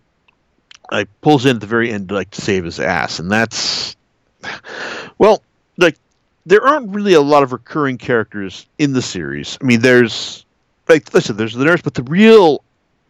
like 0.91 1.09
pulls 1.21 1.47
in 1.47 1.57
at 1.57 1.61
the 1.61 1.67
very 1.67 1.93
end 1.93 2.09
to 2.09 2.15
like 2.15 2.31
to 2.31 2.41
save 2.41 2.65
his 2.65 2.81
ass, 2.81 3.19
and 3.19 3.31
that's 3.31 3.97
well, 5.19 5.43
like 5.77 5.97
there 6.45 6.67
aren't 6.67 6.91
really 6.91 7.15
a 7.15 7.21
lot 7.21 7.43
of 7.43 7.53
recurring 7.53 7.99
characters 7.99 8.67
in 8.79 8.93
the 8.93 9.03
series. 9.03 9.59
I 9.61 9.65
mean, 9.65 9.81
there's 9.81 10.46
like 10.88 11.12
listen, 11.14 11.37
there's 11.37 11.55
the 11.55 11.64
nurse, 11.64 11.83
but 11.83 11.95
the 11.95 12.02
real 12.05 12.62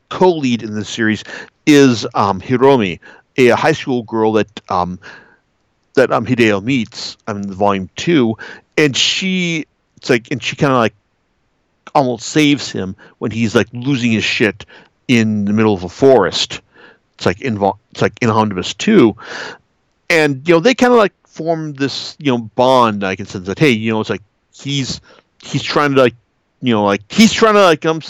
co-lead 0.09 0.62
in 0.62 0.75
this 0.75 0.88
series 0.88 1.25
is 1.66 2.06
um, 2.14 2.40
Hiromi, 2.40 3.00
a 3.37 3.49
high 3.50 3.73
school 3.73 4.02
girl 4.04 4.33
that 4.33 4.61
um, 4.68 4.99
that 5.95 6.12
um, 6.12 6.26
Hideo 6.26 6.62
meets 6.62 7.16
in 7.28 7.52
volume 7.52 7.90
two, 7.97 8.37
and 8.76 8.97
she 8.97 9.66
it's 9.97 10.11
like 10.11 10.30
and 10.30 10.42
she 10.42 10.56
kind 10.56 10.73
of 10.73 10.78
like 10.78 10.95
almost 11.95 12.26
saves 12.26 12.71
him 12.71 12.95
when 13.18 13.30
he's 13.30 13.54
like 13.54 13.68
losing 13.73 14.12
his 14.12 14.25
shit 14.25 14.66
in 15.09 15.45
the 15.47 15.52
middle 15.52 15.73
of 15.73 15.83
a 15.83 15.88
forest 15.88 16.61
it's 17.16 17.25
like 17.25 17.40
in 17.40 17.59
it's 17.92 18.02
like 18.02 18.12
in 18.21 18.28
Omnibus 18.28 18.75
two, 18.75 19.16
and 20.11 20.47
you 20.47 20.54
know 20.54 20.61
they 20.61 20.75
kind 20.75 20.92
of 20.92 20.99
like 20.99 21.14
form 21.26 21.73
this 21.73 22.14
you 22.18 22.30
know 22.30 22.38
bond. 22.38 23.04
I 23.04 23.16
can 23.16 23.25
sense 23.26 23.47
that 23.47 23.59
hey, 23.59 23.71
you 23.71 23.90
know, 23.90 24.00
it's 24.00 24.11
like 24.11 24.23
he's 24.52 25.00
he's 25.42 25.62
trying 25.62 25.95
to 25.95 26.00
like 26.00 26.14
you 26.61 26.75
know 26.75 26.85
like 26.85 27.03
he's 27.11 27.33
trying 27.33 27.55
to 27.55 27.63
like 27.63 27.85
um 27.87 28.01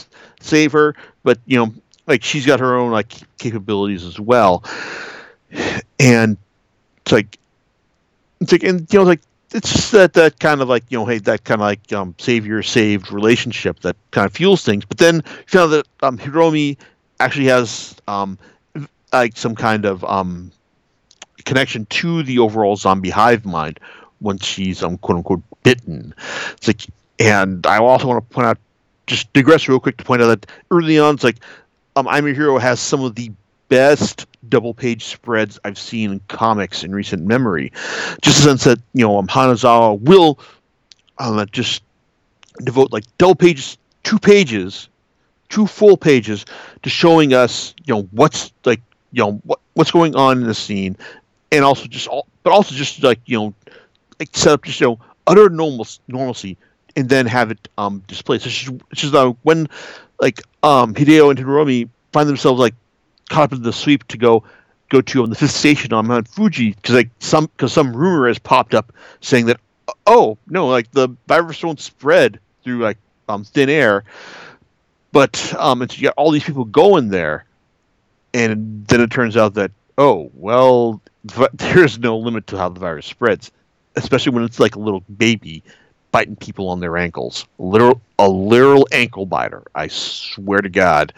save 0.40 0.72
her, 0.72 0.94
but 1.22 1.38
you 1.46 1.58
know 1.58 1.72
like 2.06 2.22
she's 2.22 2.46
got 2.46 2.60
her 2.60 2.76
own 2.76 2.90
like 2.90 3.12
capabilities 3.38 4.04
as 4.04 4.20
well, 4.20 4.64
and 5.98 6.36
it's 6.98 7.12
like 7.12 7.38
it's 8.40 8.52
like 8.52 8.62
and 8.62 8.92
you 8.92 8.98
know 8.98 9.04
like 9.04 9.20
it's 9.52 9.72
just 9.72 9.92
that 9.92 10.12
that 10.14 10.38
kind 10.40 10.60
of 10.60 10.68
like 10.68 10.84
you 10.88 10.98
know 10.98 11.06
hey 11.06 11.18
that 11.18 11.44
kind 11.44 11.60
of 11.60 11.66
like 11.66 11.92
um 11.92 12.14
savior 12.18 12.62
saved 12.62 13.12
relationship 13.12 13.80
that 13.80 13.96
kind 14.10 14.26
of 14.26 14.32
fuels 14.32 14.64
things 14.64 14.84
but 14.84 14.98
then 14.98 15.16
you 15.16 15.44
found 15.46 15.72
that 15.72 15.86
um 16.02 16.18
hiromi 16.18 16.76
actually 17.20 17.46
has 17.46 17.94
um 18.08 18.36
like 19.12 19.36
some 19.36 19.54
kind 19.54 19.84
of 19.84 20.04
um, 20.04 20.50
connection 21.44 21.86
to 21.86 22.22
the 22.22 22.38
overall 22.38 22.76
zombie 22.76 23.10
hive 23.10 23.44
mind 23.44 23.78
when 24.18 24.38
she's 24.38 24.82
um 24.82 24.98
quote 24.98 25.18
unquote 25.18 25.42
bitten. 25.62 26.14
It's 26.52 26.66
like, 26.66 26.86
and 27.18 27.66
I 27.66 27.78
also 27.78 28.06
want 28.06 28.28
to 28.28 28.34
point 28.34 28.46
out, 28.46 28.58
just 29.06 29.32
digress 29.32 29.68
real 29.68 29.80
quick 29.80 29.96
to 29.98 30.04
point 30.04 30.22
out 30.22 30.26
that 30.26 30.46
early 30.70 30.98
on, 30.98 31.14
it's 31.14 31.24
like, 31.24 31.36
um, 31.94 32.08
I'm 32.08 32.26
a 32.26 32.32
hero 32.32 32.58
has 32.58 32.80
some 32.80 33.02
of 33.02 33.14
the 33.14 33.30
best 33.68 34.26
double 34.48 34.74
page 34.74 35.04
spreads 35.04 35.58
I've 35.64 35.78
seen 35.78 36.12
in 36.12 36.20
comics 36.28 36.84
in 36.84 36.94
recent 36.94 37.24
memory. 37.24 37.72
Just 38.22 38.38
a 38.40 38.42
sense 38.42 38.64
that 38.64 38.78
you 38.92 39.04
know 39.04 39.18
um, 39.18 39.26
Hanazawa 39.26 40.00
will 40.00 40.38
uh, 41.18 41.46
just 41.46 41.82
devote 42.62 42.92
like 42.92 43.04
double 43.18 43.34
pages, 43.34 43.78
two 44.02 44.18
pages, 44.18 44.88
two 45.48 45.66
full 45.66 45.96
pages 45.96 46.44
to 46.82 46.90
showing 46.90 47.34
us 47.34 47.74
you 47.84 47.94
know 47.94 48.02
what's 48.12 48.52
like 48.64 48.80
you 49.12 49.22
know 49.22 49.32
what 49.44 49.60
what's 49.74 49.90
going 49.90 50.14
on 50.14 50.38
in 50.38 50.46
the 50.46 50.54
scene, 50.54 50.96
and 51.50 51.64
also 51.64 51.86
just 51.86 52.08
all, 52.08 52.26
but 52.42 52.52
also 52.52 52.74
just 52.74 53.02
like 53.02 53.20
you 53.26 53.38
know 53.38 53.54
like 54.20 54.28
set 54.32 54.52
up 54.52 54.64
just 54.64 54.80
you 54.80 54.86
know 54.86 54.98
utter 55.26 55.48
normal 55.48 55.86
normalcy 56.08 56.56
and 56.96 57.08
then 57.08 57.26
have 57.26 57.50
it 57.50 57.68
um 57.78 58.02
displayed. 58.08 58.40
So 58.40 58.48
it's 58.48 58.58
just, 58.58 58.82
it's 58.90 59.00
just 59.02 59.14
uh, 59.14 59.34
when 59.42 59.68
like 60.20 60.40
um 60.62 60.94
Hideo 60.94 61.30
and 61.30 61.38
Hiromi 61.38 61.88
find 62.12 62.28
themselves 62.28 62.58
like 62.58 62.74
caught 63.28 63.44
up 63.44 63.52
in 63.52 63.62
the 63.62 63.72
sweep 63.72 64.06
to 64.08 64.16
go 64.18 64.42
go 64.88 65.00
to 65.00 65.22
on 65.22 65.30
the 65.30 65.36
fifth 65.36 65.50
station 65.50 65.92
on 65.92 66.06
Mount 66.06 66.26
Fuji 66.26 66.72
because 66.72 66.94
like 66.94 67.10
some 67.18 67.46
because 67.46 67.72
some 67.72 67.94
rumor 67.94 68.26
has 68.26 68.38
popped 68.38 68.74
up 68.74 68.92
saying 69.20 69.46
that 69.46 69.60
oh 70.06 70.38
no 70.48 70.66
like 70.66 70.90
the 70.92 71.08
virus 71.28 71.62
won't 71.62 71.80
spread 71.80 72.40
through 72.64 72.78
like 72.78 72.98
um 73.28 73.44
thin 73.44 73.68
air, 73.68 74.04
but 75.12 75.54
um 75.58 75.86
so 75.88 75.96
you 75.96 76.04
got 76.04 76.14
all 76.16 76.30
these 76.30 76.44
people 76.44 76.64
going 76.64 77.08
there, 77.08 77.44
and 78.32 78.86
then 78.86 79.00
it 79.00 79.10
turns 79.10 79.36
out 79.36 79.54
that 79.54 79.70
oh 79.98 80.30
well 80.34 81.00
there's 81.54 81.98
no 81.98 82.16
limit 82.16 82.46
to 82.46 82.56
how 82.56 82.68
the 82.68 82.80
virus 82.80 83.06
spreads, 83.06 83.50
especially 83.96 84.32
when 84.32 84.44
it's 84.44 84.60
like 84.60 84.76
a 84.76 84.80
little 84.80 85.00
baby 85.18 85.62
biting 86.16 86.36
people 86.36 86.70
on 86.70 86.80
their 86.80 86.96
ankles. 86.96 87.44
Literal, 87.58 88.00
a 88.18 88.26
literal 88.26 88.88
ankle 88.90 89.26
biter. 89.26 89.62
I 89.74 89.88
swear 89.88 90.62
to 90.62 90.70
God. 90.70 91.12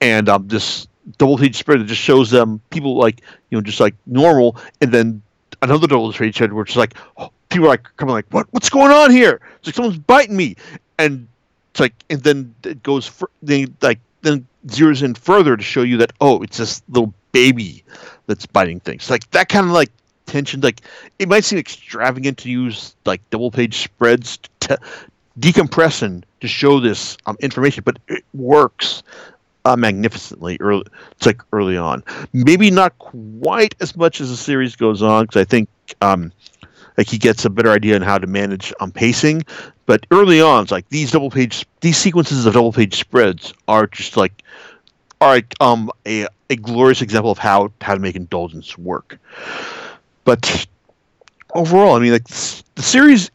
And 0.00 0.28
um, 0.28 0.48
this 0.48 0.88
double 1.18 1.38
page 1.38 1.54
spread 1.54 1.78
that 1.78 1.84
just 1.84 2.00
shows 2.00 2.32
them 2.32 2.60
people 2.70 2.96
like 2.96 3.20
you 3.50 3.56
know 3.56 3.62
just 3.62 3.78
like 3.78 3.94
normal, 4.06 4.56
and 4.80 4.90
then 4.90 5.22
another 5.62 5.86
double 5.86 6.12
page 6.12 6.34
spread 6.34 6.52
where 6.52 6.64
it's 6.64 6.74
like 6.74 6.94
oh, 7.16 7.30
people 7.48 7.66
are 7.66 7.68
like 7.68 7.88
coming 7.96 8.12
like 8.12 8.26
what 8.30 8.48
what's 8.50 8.68
going 8.68 8.90
on 8.90 9.12
here? 9.12 9.40
It's 9.58 9.68
like 9.68 9.76
someone's 9.76 9.98
biting 9.98 10.36
me, 10.36 10.56
and 10.98 11.28
it's 11.70 11.78
like 11.78 11.94
and 12.10 12.20
then 12.20 12.52
it 12.64 12.82
goes 12.82 13.12
then 13.40 13.72
like 13.82 14.00
then 14.22 14.44
zeroes 14.66 15.04
in 15.04 15.14
further 15.14 15.56
to 15.56 15.62
show 15.62 15.82
you 15.82 15.96
that 15.98 16.12
oh 16.20 16.42
it's 16.42 16.56
this 16.56 16.82
little 16.88 17.14
baby 17.30 17.84
that's 18.26 18.46
biting 18.46 18.80
things 18.80 19.10
like 19.10 19.30
that 19.30 19.48
kind 19.48 19.66
of 19.66 19.72
like 19.72 19.92
tension. 20.26 20.60
Like 20.60 20.80
it 21.18 21.28
might 21.28 21.44
seem 21.44 21.58
extravagant 21.58 22.38
to 22.38 22.50
use 22.50 22.94
like 23.04 23.20
double 23.30 23.50
page 23.50 23.82
spreads 23.82 24.38
to 24.60 24.78
decompress 25.38 26.02
and 26.02 26.24
to 26.40 26.48
show 26.48 26.78
this 26.80 27.16
um, 27.26 27.36
information 27.40 27.82
but 27.84 27.98
it 28.08 28.24
works 28.34 29.02
uh, 29.64 29.74
magnificently 29.74 30.56
early 30.60 30.84
it's 31.12 31.26
like 31.26 31.42
early 31.52 31.76
on. 31.76 32.04
Maybe 32.32 32.70
not 32.70 32.96
quite 32.98 33.74
as 33.80 33.96
much 33.96 34.20
as 34.20 34.30
the 34.30 34.36
series 34.36 34.76
goes 34.76 35.02
on 35.02 35.24
because 35.24 35.40
i 35.40 35.44
think 35.44 35.68
um, 36.00 36.32
like 36.96 37.08
he 37.08 37.18
gets 37.18 37.44
a 37.44 37.50
better 37.50 37.70
idea 37.70 37.96
on 37.96 38.02
how 38.02 38.18
to 38.18 38.26
manage 38.26 38.72
um, 38.80 38.92
pacing 38.92 39.42
but 39.86 40.06
early 40.10 40.40
on 40.40 40.62
it's 40.62 40.72
like 40.72 40.88
these 40.90 41.10
double 41.10 41.30
page 41.30 41.66
these 41.80 41.96
sequences 41.96 42.46
of 42.46 42.54
double 42.54 42.72
page 42.72 42.98
spreads 42.98 43.52
are 43.66 43.86
just 43.86 44.16
like 44.16 44.42
are 45.20 45.40
um 45.60 45.90
a, 46.06 46.26
a 46.50 46.56
glorious 46.56 47.02
example 47.02 47.30
of 47.30 47.38
how 47.38 47.72
how 47.80 47.94
to 47.94 48.00
make 48.00 48.16
indulgence 48.16 48.76
work 48.78 49.18
but 50.24 50.66
overall, 51.54 51.94
I 51.96 52.00
mean, 52.00 52.12
like 52.12 52.26
the 52.26 52.82
series 52.82 53.30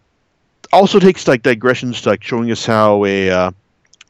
also 0.72 1.00
takes 1.00 1.28
like 1.28 1.44
digressions 1.44 2.02
to 2.02 2.10
like 2.10 2.24
showing 2.24 2.52
us 2.52 2.66
how 2.66 3.06
a 3.06 3.30
uh, 3.30 3.52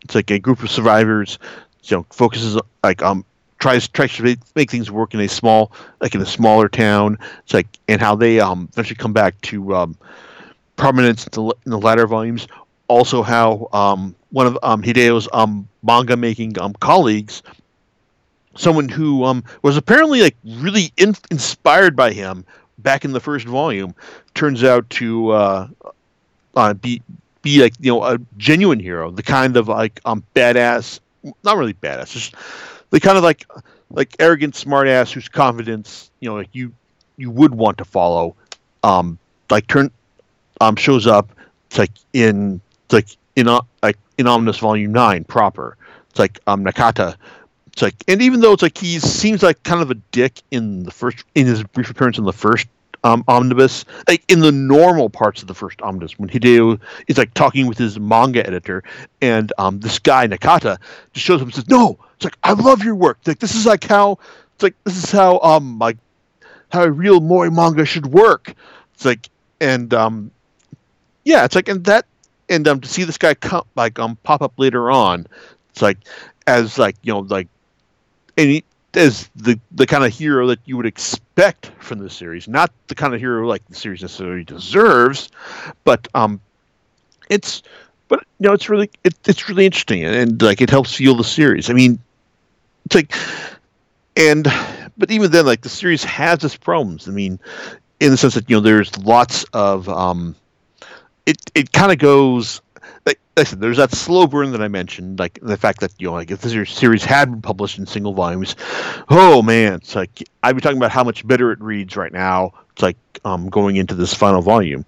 it's 0.04 0.16
like 0.16 0.32
a 0.32 0.40
group 0.40 0.64
of 0.64 0.70
survivors, 0.72 1.40
you 1.84 1.98
know, 1.98 2.06
focuses 2.10 2.60
like 2.84 3.02
um 3.02 3.26
tries 3.60 3.88
tries 3.88 4.14
to 4.16 4.24
make, 4.56 4.72
things 4.72 4.90
work 4.92 5.14
in 5.14 5.20
a 5.20 5.28
small 5.28 5.72
like 6.02 6.16
in 6.16 6.22
a 6.22 6.26
smaller 6.26 6.70
town. 6.70 7.18
It's 7.44 7.54
like 7.54 7.68
and 7.88 8.02
how 8.02 8.16
they 8.16 8.40
um 8.40 8.70
eventually 8.74 8.98
come 8.98 9.14
back 9.14 9.40
to 9.42 9.76
um 9.76 9.98
prominence 10.76 11.26
in 11.28 11.32
the, 11.32 11.56
in 11.66 11.72
the 11.72 11.80
latter 11.80 12.08
volumes. 12.08 12.48
Also, 12.88 13.22
how 13.22 13.68
um 13.74 14.16
one 14.32 14.48
of 14.48 14.58
um 14.64 14.82
Hideo's 14.84 15.28
um 15.34 15.68
manga 15.84 16.18
making 16.18 16.60
um 16.60 16.74
colleagues 16.80 17.44
someone 18.56 18.90
who 18.90 19.24
um, 19.24 19.44
was 19.62 19.78
apparently 19.78 20.22
like 20.22 20.36
really 20.44 20.92
in- 20.98 21.16
inspired 21.32 21.96
by 21.96 22.12
him 22.12 22.46
back 22.84 23.06
in 23.06 23.12
the 23.12 23.20
first 23.20 23.46
volume 23.46 23.94
turns 24.34 24.64
out 24.64 24.90
to 24.92 25.30
uh, 25.32 25.68
uh, 26.56 26.74
be 26.74 27.02
be 27.42 27.62
like 27.62 27.74
you 27.80 27.92
know 27.92 28.04
a 28.04 28.20
genuine 28.38 28.80
hero, 28.80 29.12
the 29.12 29.24
kind 29.24 29.58
of 29.58 29.68
like 29.68 30.00
um 30.06 30.24
badass, 30.36 31.00
not 31.44 31.58
really 31.58 31.74
badass, 31.74 32.12
just 32.12 32.36
the 32.90 33.00
kind 33.00 33.18
of 33.18 33.24
like 33.24 33.46
like 33.92 34.16
arrogant 34.20 34.54
smartass 34.54 35.12
whose 35.12 35.28
confidence 35.30 36.12
you 36.20 36.30
know 36.30 36.36
like 36.36 36.50
you 36.54 36.74
you 37.18 37.30
would 37.30 37.54
want 37.54 37.78
to 37.78 37.86
follow, 37.86 38.36
um 38.84 39.18
like 39.50 39.68
turn 39.68 39.92
um 40.62 40.76
shows 40.76 41.08
up 41.08 41.32
it's 41.70 41.78
like 41.78 41.92
in 42.14 42.60
it's 42.86 42.94
like 42.94 43.08
in 43.36 43.48
uh, 43.48 43.62
like 43.84 43.98
in 44.18 44.26
Volume 44.26 44.92
Nine 44.92 45.24
proper. 45.24 45.78
It's 46.10 46.20
like 46.20 46.40
um 46.48 46.66
Nakata 46.66 47.16
it's 47.80 47.82
like, 47.82 48.04
and 48.10 48.22
even 48.22 48.42
though 48.42 48.52
it's 48.52 48.62
like 48.62 48.78
he 48.78 49.00
seems 49.00 49.42
like 49.42 49.64
kind 49.64 49.82
of 49.82 49.90
a 49.90 49.94
dick 49.94 50.42
in 50.52 50.84
the 50.84 50.92
first, 50.92 51.24
in 51.34 51.48
his 51.48 51.64
brief 51.64 51.90
appearance 51.90 52.18
in 52.18 52.26
the 52.26 52.34
first 52.34 52.68
um, 53.06 53.24
omnibus, 53.30 53.86
like 54.06 54.22
in 54.28 54.42
the 54.42 54.52
normal 54.52 55.10
parts 55.10 55.42
of 55.42 55.48
the 55.48 55.54
first 55.54 55.82
omnibus, 55.82 56.20
when 56.20 56.28
Hideo 56.28 56.78
is 57.08 57.18
like 57.18 57.34
talking 57.36 57.68
with 57.68 57.78
his 57.78 57.98
manga 57.98 58.46
editor, 58.46 58.84
and 59.22 59.54
um, 59.58 59.80
this 59.80 59.98
guy 59.98 60.28
Nakata 60.28 60.78
just 61.14 61.26
shows 61.26 61.40
up 61.40 61.48
and 61.48 61.56
says, 61.56 61.70
"No, 61.70 61.98
it's 62.16 62.26
like 62.26 62.38
I 62.44 62.52
love 62.52 62.84
your 62.84 62.96
work. 62.96 63.18
Like 63.26 63.40
this 63.40 63.56
is 63.56 63.66
like 63.66 63.86
how 63.86 64.20
it's 64.56 64.64
like 64.64 64.76
this 64.84 65.02
is 65.02 65.10
how 65.10 65.40
um 65.40 65.80
like 65.80 65.96
how 66.74 66.84
a 66.84 66.92
real 66.92 67.22
moe 67.22 67.50
manga 67.50 67.86
should 67.86 68.08
work." 68.08 68.56
It's 68.96 69.06
like 69.06 69.30
and 69.62 69.94
um 69.94 70.32
yeah, 71.24 71.46
it's 71.46 71.56
like 71.56 71.70
and 71.70 71.86
that 71.86 72.06
and 72.50 72.68
um 72.68 72.82
to 72.82 72.90
see 72.90 73.06
this 73.06 73.18
guy 73.18 73.36
come 73.36 73.64
like 73.78 74.00
um 74.00 74.18
pop 74.24 74.42
up 74.42 74.52
later 74.58 74.92
on, 74.92 75.28
it's 75.70 75.82
like 75.82 76.00
as 76.46 76.78
like 76.78 76.98
you 77.04 77.14
know 77.14 77.20
like 77.20 77.48
and 78.40 78.50
he 78.50 78.64
is 78.94 79.30
the 79.36 79.60
the 79.72 79.86
kind 79.86 80.04
of 80.04 80.12
hero 80.12 80.48
that 80.48 80.60
you 80.66 80.78
would 80.78 80.86
expect 80.86 81.72
from 81.80 82.00
the 82.00 82.10
series, 82.10 82.48
not 82.48 82.72
the 82.88 82.96
kind 82.96 83.14
of 83.14 83.20
hero 83.20 83.46
like 83.46 83.66
the 83.68 83.76
series 83.76 84.02
necessarily 84.02 84.44
deserves, 84.44 85.30
but 85.84 86.08
um, 86.16 86.40
it's 87.30 87.62
but 88.08 88.24
you 88.40 88.48
know 88.48 88.54
it's 88.54 88.70
really 88.70 88.90
it, 89.04 89.14
it's 89.26 89.50
really 89.50 89.66
interesting 89.66 90.04
and, 90.06 90.16
and 90.16 90.42
like 90.42 90.62
it 90.62 90.70
helps 90.70 90.96
fuel 90.96 91.16
the 91.16 91.24
series. 91.24 91.70
I 91.70 91.74
mean, 91.74 92.00
it's 92.86 92.96
like 92.96 93.14
and 94.16 94.48
but 94.98 95.12
even 95.12 95.32
then, 95.32 95.46
like 95.46 95.62
the 95.62 95.70
series 95.70 96.04
has 96.06 96.44
its 96.44 96.58
problems. 96.58 97.08
I 97.08 97.12
mean, 97.12 97.40
in 98.00 98.12
the 98.12 98.18
sense 98.18 98.36
that 98.36 98.50
you 98.50 98.56
know 98.56 98.62
there's 98.62 98.98
lots 99.00 99.44
of 99.54 99.88
um, 99.90 100.36
it 101.26 101.38
it 101.56 101.74
kind 101.74 101.92
of 101.92 102.00
goes 102.00 102.62
like 103.10 103.20
listen, 103.36 103.60
there's 103.60 103.78
that 103.78 103.92
slow 103.92 104.28
burn 104.28 104.52
that 104.52 104.62
I 104.62 104.68
mentioned, 104.68 105.18
like 105.18 105.40
the 105.42 105.58
fact 105.58 105.80
that 105.80 105.92
you 105.98 106.08
know, 106.08 106.14
like 106.14 106.30
if 106.30 106.42
this 106.42 106.70
series 106.70 107.04
had 107.04 107.32
been 107.32 107.42
published 107.42 107.80
in 107.80 107.88
single 107.88 108.14
volumes, 108.14 108.56
oh 109.10 109.42
man, 109.42 109.74
it's 109.74 109.96
like 109.96 110.24
I'd 110.44 110.56
be 110.56 110.62
talking 110.62 110.78
about 110.78 110.92
how 110.92 111.04
much 111.04 111.26
better 111.26 111.52
it 111.52 111.60
reads 111.60 111.98
right 111.98 112.14
now. 112.14 112.54
It's 112.72 112.84
like 112.84 112.98
um, 113.26 113.50
going 113.50 113.78
into 113.78 113.96
this 113.96 114.14
final 114.14 114.42
volume. 114.44 114.86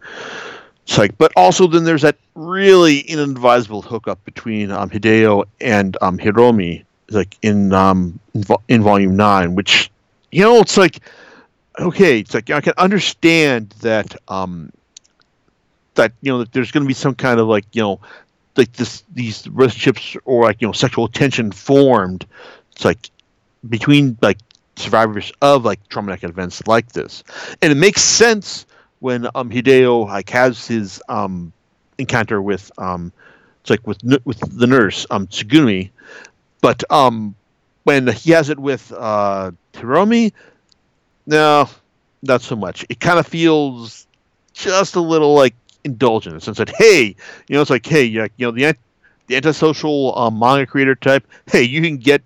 It's 0.84 0.97
like, 0.99 1.17
but 1.17 1.31
also 1.36 1.65
then 1.65 1.84
there's 1.84 2.03
that 2.03 2.17
really 2.36 2.99
inadvisable 2.99 3.81
hookup 3.81 4.23
between 4.23 4.69
um, 4.69 4.89
Hideo 4.89 5.45
and 5.60 5.97
um, 6.01 6.17
Hiromi, 6.19 6.86
like 7.10 7.38
in 7.41 7.73
um 7.73 8.19
in, 8.36 8.43
vo- 8.43 8.62
in 8.67 8.84
volume 8.84 9.15
nine, 9.15 9.55
which 9.55 9.89
you 10.31 10.43
know, 10.43 10.60
it's 10.60 10.77
like 10.77 10.99
okay, 11.79 12.19
it's 12.19 12.36
like 12.36 12.51
I 12.51 12.62
can 12.62 12.73
understand 12.77 13.71
that 13.81 14.15
um 14.27 14.71
that 15.95 16.13
you 16.21 16.32
know 16.32 16.39
that 16.39 16.51
there's 16.51 16.71
going 16.71 16.84
to 16.84 16.88
be 16.88 16.93
some 16.93 17.15
kind 17.15 17.39
of 17.39 17.47
like 17.47 17.65
you 17.73 17.82
know 17.82 17.99
like 18.58 18.71
this 18.73 19.04
these 19.13 19.47
relationships 19.49 20.15
or 20.25 20.43
like 20.43 20.62
you 20.62 20.67
know 20.67 20.71
sexual 20.71 21.08
tension 21.08 21.51
formed 21.51 22.25
it's 22.71 22.86
like 22.86 23.10
between 23.69 24.17
like 24.21 24.38
survivors 24.75 25.32
of 25.41 25.63
like 25.65 25.88
traumatic 25.89 26.23
events 26.23 26.65
like 26.67 26.91
this. 26.91 27.23
And 27.62 27.71
it 27.71 27.75
makes 27.75 28.01
sense 28.01 28.65
when 28.99 29.27
um 29.36 29.49
hideo 29.49 30.08
like 30.08 30.30
has 30.30 30.67
his 30.67 31.01
um 31.10 31.51
encounter 31.97 32.41
with 32.41 32.71
um 32.77 33.12
it's 33.62 33.69
like 33.69 33.86
with 33.86 33.99
with 34.25 34.39
the 34.58 34.67
nurse 34.67 35.06
um 35.12 35.27
tsugumi. 35.27 35.91
But 36.62 36.84
um 36.91 37.36
when 37.84 38.08
he 38.08 38.32
has 38.32 38.49
it 38.49 38.60
with 38.60 38.91
uh 38.91 39.51
hiromi 39.73 40.34
no 41.25 41.69
not 42.23 42.41
so 42.41 42.56
much. 42.56 42.86
It 42.89 42.99
kind 42.99 43.19
of 43.19 43.27
feels 43.27 44.06
just 44.54 44.95
a 44.95 45.01
little 45.01 45.34
like 45.34 45.56
indulgence 45.84 46.48
and 46.48 46.56
said, 46.56 46.72
"Hey, 46.78 47.15
you 47.48 47.56
know, 47.56 47.62
it's 47.62 47.70
like, 47.70 47.86
hey, 47.86 48.04
you 48.04 48.28
know, 48.39 48.52
the 48.52 48.76
the 49.28 49.36
antisocial 49.36 50.17
um, 50.17 50.38
manga 50.39 50.65
creator 50.65 50.96
type. 50.96 51.26
Hey, 51.48 51.63
you 51.63 51.82
can 51.82 51.98
get, 51.98 52.22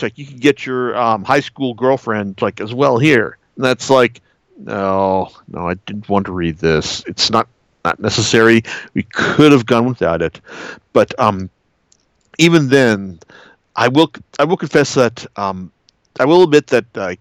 like 0.00 0.18
you 0.18 0.26
can 0.26 0.38
get 0.38 0.66
your 0.66 0.96
um, 0.96 1.24
high 1.24 1.40
school 1.40 1.74
girlfriend 1.74 2.40
like 2.42 2.60
as 2.60 2.74
well 2.74 2.98
here." 2.98 3.38
And 3.56 3.64
that's 3.64 3.90
like, 3.90 4.20
no, 4.58 5.30
no, 5.48 5.68
I 5.68 5.74
didn't 5.74 6.08
want 6.08 6.26
to 6.26 6.32
read 6.32 6.58
this. 6.58 7.04
It's 7.06 7.30
not 7.30 7.48
not 7.84 8.00
necessary. 8.00 8.62
We 8.94 9.02
could 9.04 9.52
have 9.52 9.66
gone 9.66 9.86
without 9.86 10.22
it, 10.22 10.40
but 10.92 11.18
um, 11.18 11.50
even 12.38 12.68
then, 12.68 13.18
I 13.76 13.88
will 13.88 14.10
I 14.38 14.44
will 14.44 14.56
confess 14.56 14.94
that 14.94 15.26
um, 15.36 15.70
I 16.18 16.24
will 16.24 16.44
admit 16.44 16.68
that 16.68 16.84
uh, 16.96 17.14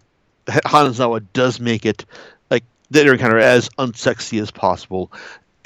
Hanazawa 0.47 1.25
does 1.33 1.59
make 1.59 1.85
it 1.85 2.05
like 2.49 2.63
that 2.91 3.07
encounter 3.07 3.39
as 3.39 3.69
unsexy 3.77 4.41
as 4.41 4.51
possible, 4.51 5.11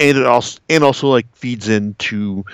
and 0.02 0.18
it 0.18 0.26
also 0.26 0.58
and 0.68 0.84
also 0.84 1.08
like 1.08 1.26
feeds 1.34 1.68
into 1.68 2.44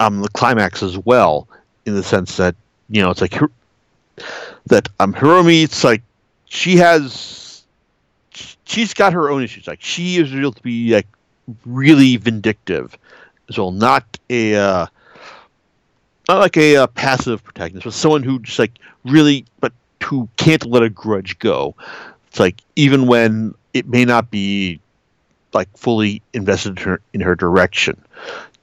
um 0.00 0.22
the 0.22 0.28
climax 0.28 0.82
as 0.82 0.96
well 0.98 1.48
in 1.86 1.94
the 1.94 2.02
sense 2.02 2.36
that 2.36 2.54
you 2.88 3.02
know 3.02 3.10
it's 3.10 3.20
like 3.20 3.34
that 4.66 4.88
um 5.00 5.12
Hiromi 5.12 5.64
it's 5.64 5.84
like 5.84 6.02
she 6.46 6.76
has 6.76 7.64
she's 8.64 8.94
got 8.94 9.12
her 9.12 9.30
own 9.30 9.42
issues. 9.42 9.66
Like 9.66 9.82
she 9.82 10.16
is 10.16 10.32
real 10.34 10.52
to 10.52 10.62
be 10.62 10.94
like 10.94 11.06
really 11.66 12.16
vindictive. 12.16 12.96
As 13.48 13.58
well 13.58 13.72
not 13.72 14.04
a 14.30 14.54
uh, 14.54 14.86
not 16.28 16.38
like 16.38 16.56
a, 16.56 16.76
uh, 16.76 16.86
passive 16.88 17.42
protagonist 17.42 17.84
but 17.84 17.92
someone 17.92 18.22
who 18.22 18.38
just 18.38 18.58
like 18.58 18.78
really 19.04 19.44
but 19.60 19.72
who 20.04 20.28
can't 20.36 20.64
let 20.66 20.82
a 20.82 20.90
grudge 20.90 21.38
go. 21.38 21.74
It's 22.28 22.40
like 22.40 22.60
even 22.76 23.06
when 23.06 23.54
it 23.74 23.88
may 23.88 24.04
not 24.04 24.30
be 24.30 24.80
like 25.54 25.68
fully 25.76 26.22
invested 26.32 26.70
in 26.70 26.84
her, 26.84 27.00
in 27.12 27.20
her 27.20 27.34
direction. 27.34 28.00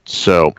So 0.05 0.53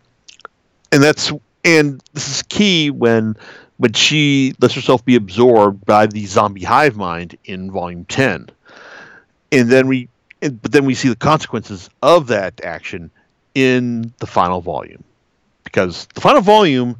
and 0.92 1.02
that's 1.02 1.32
and 1.64 2.02
this 2.12 2.28
is 2.28 2.42
key 2.42 2.90
when 2.90 3.36
when 3.78 3.92
she 3.92 4.54
lets 4.60 4.74
herself 4.74 5.04
be 5.04 5.16
absorbed 5.16 5.84
by 5.86 6.06
the 6.06 6.26
zombie 6.26 6.64
hive 6.64 6.96
mind 6.96 7.36
in 7.44 7.70
volume 7.70 8.04
10 8.06 8.50
and 9.52 9.68
then 9.70 9.86
we 9.86 10.08
and, 10.42 10.60
but 10.62 10.72
then 10.72 10.84
we 10.84 10.94
see 10.94 11.08
the 11.08 11.16
consequences 11.16 11.90
of 12.02 12.26
that 12.28 12.60
action 12.64 13.10
in 13.54 14.12
the 14.18 14.26
final 14.26 14.60
volume. 14.60 15.02
Because 15.64 16.06
the 16.14 16.20
final 16.20 16.40
volume 16.40 16.96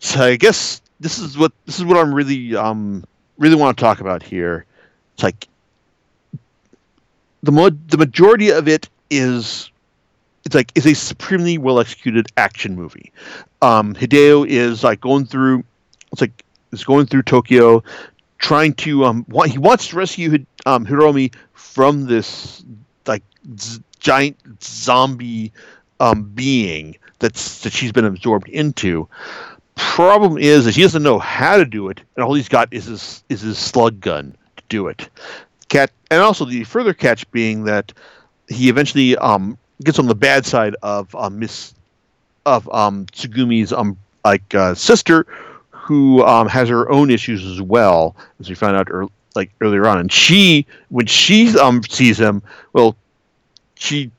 so 0.00 0.22
i 0.22 0.36
guess 0.36 0.80
this 1.00 1.18
is 1.18 1.38
what 1.38 1.52
this 1.66 1.78
is 1.78 1.84
what 1.84 1.96
i'm 1.96 2.14
really 2.14 2.54
um 2.56 3.04
really 3.38 3.56
want 3.56 3.76
to 3.76 3.82
talk 3.82 4.00
about 4.00 4.22
here. 4.22 4.64
It's 5.14 5.22
like 5.22 5.48
the 7.42 7.52
mo- 7.52 7.70
the 7.70 7.98
majority 7.98 8.50
of 8.50 8.68
it 8.68 8.88
is 9.10 9.70
it's 10.44 10.54
like 10.54 10.72
it's 10.74 10.86
a 10.86 10.94
supremely 10.94 11.58
well 11.58 11.78
executed 11.80 12.28
action 12.36 12.74
movie. 12.74 13.12
Um, 13.60 13.94
Hideo 13.94 14.46
is 14.46 14.82
like 14.82 15.00
going 15.00 15.26
through 15.26 15.64
it's 16.12 16.20
like 16.20 16.44
is 16.72 16.84
going 16.84 17.06
through 17.06 17.22
Tokyo, 17.22 17.82
trying 18.38 18.74
to 18.74 19.04
um 19.04 19.24
want, 19.28 19.50
he 19.50 19.58
wants 19.58 19.88
to 19.88 19.96
rescue 19.96 20.44
um, 20.66 20.86
Hiromi 20.86 21.34
from 21.54 22.06
this 22.06 22.64
like 23.06 23.22
z- 23.58 23.82
giant 24.00 24.36
zombie 24.62 25.52
um 26.00 26.24
being 26.34 26.96
that's 27.18 27.60
that 27.62 27.72
she's 27.72 27.92
been 27.92 28.04
absorbed 28.04 28.48
into. 28.48 29.08
Problem 29.74 30.36
is 30.36 30.66
that 30.66 30.74
he 30.74 30.82
doesn't 30.82 31.02
know 31.02 31.18
how 31.18 31.56
to 31.56 31.64
do 31.64 31.88
it, 31.88 32.00
and 32.14 32.24
all 32.24 32.34
he's 32.34 32.48
got 32.48 32.68
is 32.72 32.86
his 32.86 33.24
is 33.28 33.40
his 33.40 33.58
slug 33.58 34.00
gun 34.00 34.36
to 34.56 34.62
do 34.68 34.86
it. 34.88 35.08
Cat 35.72 35.90
and 36.10 36.20
also 36.20 36.44
the 36.44 36.64
further 36.64 36.92
catch 36.92 37.28
being 37.30 37.64
that 37.64 37.94
he 38.46 38.68
eventually 38.68 39.16
um 39.16 39.56
gets 39.82 39.98
on 39.98 40.06
the 40.06 40.14
bad 40.14 40.44
side 40.44 40.76
of 40.82 41.14
um, 41.14 41.38
Miss 41.38 41.72
of 42.44 42.68
um, 42.74 43.06
Tsugumi's 43.06 43.72
um 43.72 43.96
like 44.22 44.54
uh, 44.54 44.74
sister, 44.74 45.26
who 45.70 46.22
um, 46.24 46.46
has 46.46 46.68
her 46.68 46.90
own 46.90 47.10
issues 47.10 47.44
as 47.44 47.60
well, 47.60 48.14
as 48.38 48.50
we 48.50 48.54
found 48.54 48.76
out 48.76 48.88
er- 48.90 49.08
like 49.34 49.50
earlier 49.62 49.86
on. 49.88 49.98
And 49.98 50.12
she, 50.12 50.66
when 50.90 51.06
she 51.06 51.58
um 51.58 51.82
sees 51.84 52.20
him, 52.20 52.42
well, 52.74 52.94
she 53.74 54.10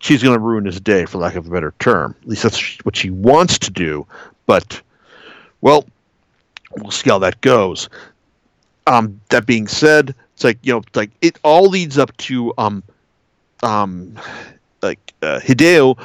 she's 0.00 0.20
going 0.20 0.34
to 0.34 0.40
ruin 0.40 0.64
his 0.64 0.80
day, 0.80 1.06
for 1.06 1.18
lack 1.18 1.36
of 1.36 1.46
a 1.46 1.50
better 1.50 1.72
term. 1.78 2.16
At 2.22 2.28
least 2.28 2.42
that's 2.42 2.84
what 2.84 2.96
she 2.96 3.10
wants 3.10 3.56
to 3.60 3.70
do. 3.70 4.04
But 4.46 4.82
well, 5.60 5.86
we'll 6.76 6.90
see 6.90 7.08
how 7.08 7.20
that 7.20 7.40
goes. 7.40 7.88
Um, 8.88 9.20
that 9.28 9.46
being 9.46 9.68
said, 9.68 10.12
it's 10.42 10.44
like 10.44 10.58
you 10.62 10.72
know, 10.72 10.82
like 10.94 11.10
it 11.20 11.38
all 11.44 11.68
leads 11.68 11.98
up 11.98 12.16
to 12.16 12.52
um, 12.58 12.82
um, 13.62 14.18
like 14.82 15.14
uh, 15.22 15.38
Hideo 15.38 15.96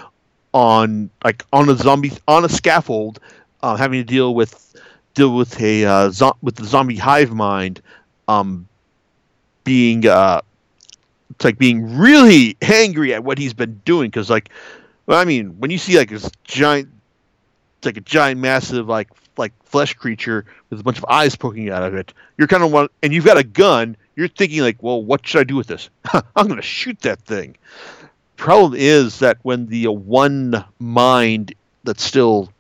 on 0.54 1.10
like 1.24 1.44
on 1.52 1.70
a 1.70 1.76
zombie 1.76 2.12
on 2.28 2.46
a 2.46 2.50
scaffold, 2.50 3.20
uh, 3.64 3.76
having 3.76 4.00
to 4.00 4.04
deal 4.04 4.36
with 4.36 4.76
deal 5.16 5.36
with 5.36 5.60
a 5.60 5.86
uh, 5.86 6.10
zo- 6.12 6.38
with 6.44 6.56
the 6.56 6.66
zombie 6.66 6.98
hive 6.98 7.32
mind, 7.32 7.82
um, 8.28 8.68
being 9.64 10.06
uh, 10.06 10.42
it's 11.32 11.44
like 11.44 11.58
being 11.58 11.98
really 11.98 12.56
angry 12.62 13.16
at 13.16 13.24
what 13.24 13.40
he's 13.40 13.56
been 13.56 13.82
doing 13.86 14.10
because 14.10 14.30
like, 14.30 14.50
well, 15.08 15.20
I 15.20 15.26
mean, 15.26 15.60
when 15.60 15.72
you 15.72 15.80
see 15.80 15.98
like 15.98 16.12
this 16.12 16.30
giant, 16.44 16.90
it's 17.80 17.88
like 17.88 17.98
a 17.98 18.02
giant, 18.02 18.40
massive 18.40 18.88
like 18.88 19.10
like 19.36 19.54
flesh 19.64 19.96
creature 19.96 20.46
with 20.70 20.80
a 20.80 20.84
bunch 20.84 21.00
of 21.00 21.06
eyes 21.06 21.36
poking 21.36 21.72
out 21.72 21.82
of 21.82 21.96
it, 21.96 22.14
you're 22.38 22.48
kind 22.48 22.64
of 22.64 22.72
one, 22.72 22.88
and 23.02 23.12
you've 23.12 23.26
got 23.26 23.38
a 23.38 23.44
gun. 23.44 23.98
You're 24.18 24.28
thinking 24.28 24.62
like, 24.62 24.84
well, 24.84 25.02
what 25.02 25.26
should 25.26 25.40
I 25.40 25.44
do 25.46 25.56
with 25.56 25.68
this? 25.68 25.90
I'm 26.36 26.48
going 26.48 26.58
to 26.58 26.62
shoot 26.62 27.00
that 27.02 27.22
thing 27.22 27.56
problem 28.38 28.76
is 28.76 29.20
that 29.20 29.38
when 29.42 29.66
the 29.66 29.88
one 29.88 30.64
mind 30.80 31.54
that's 31.84 32.04
still 32.04 32.54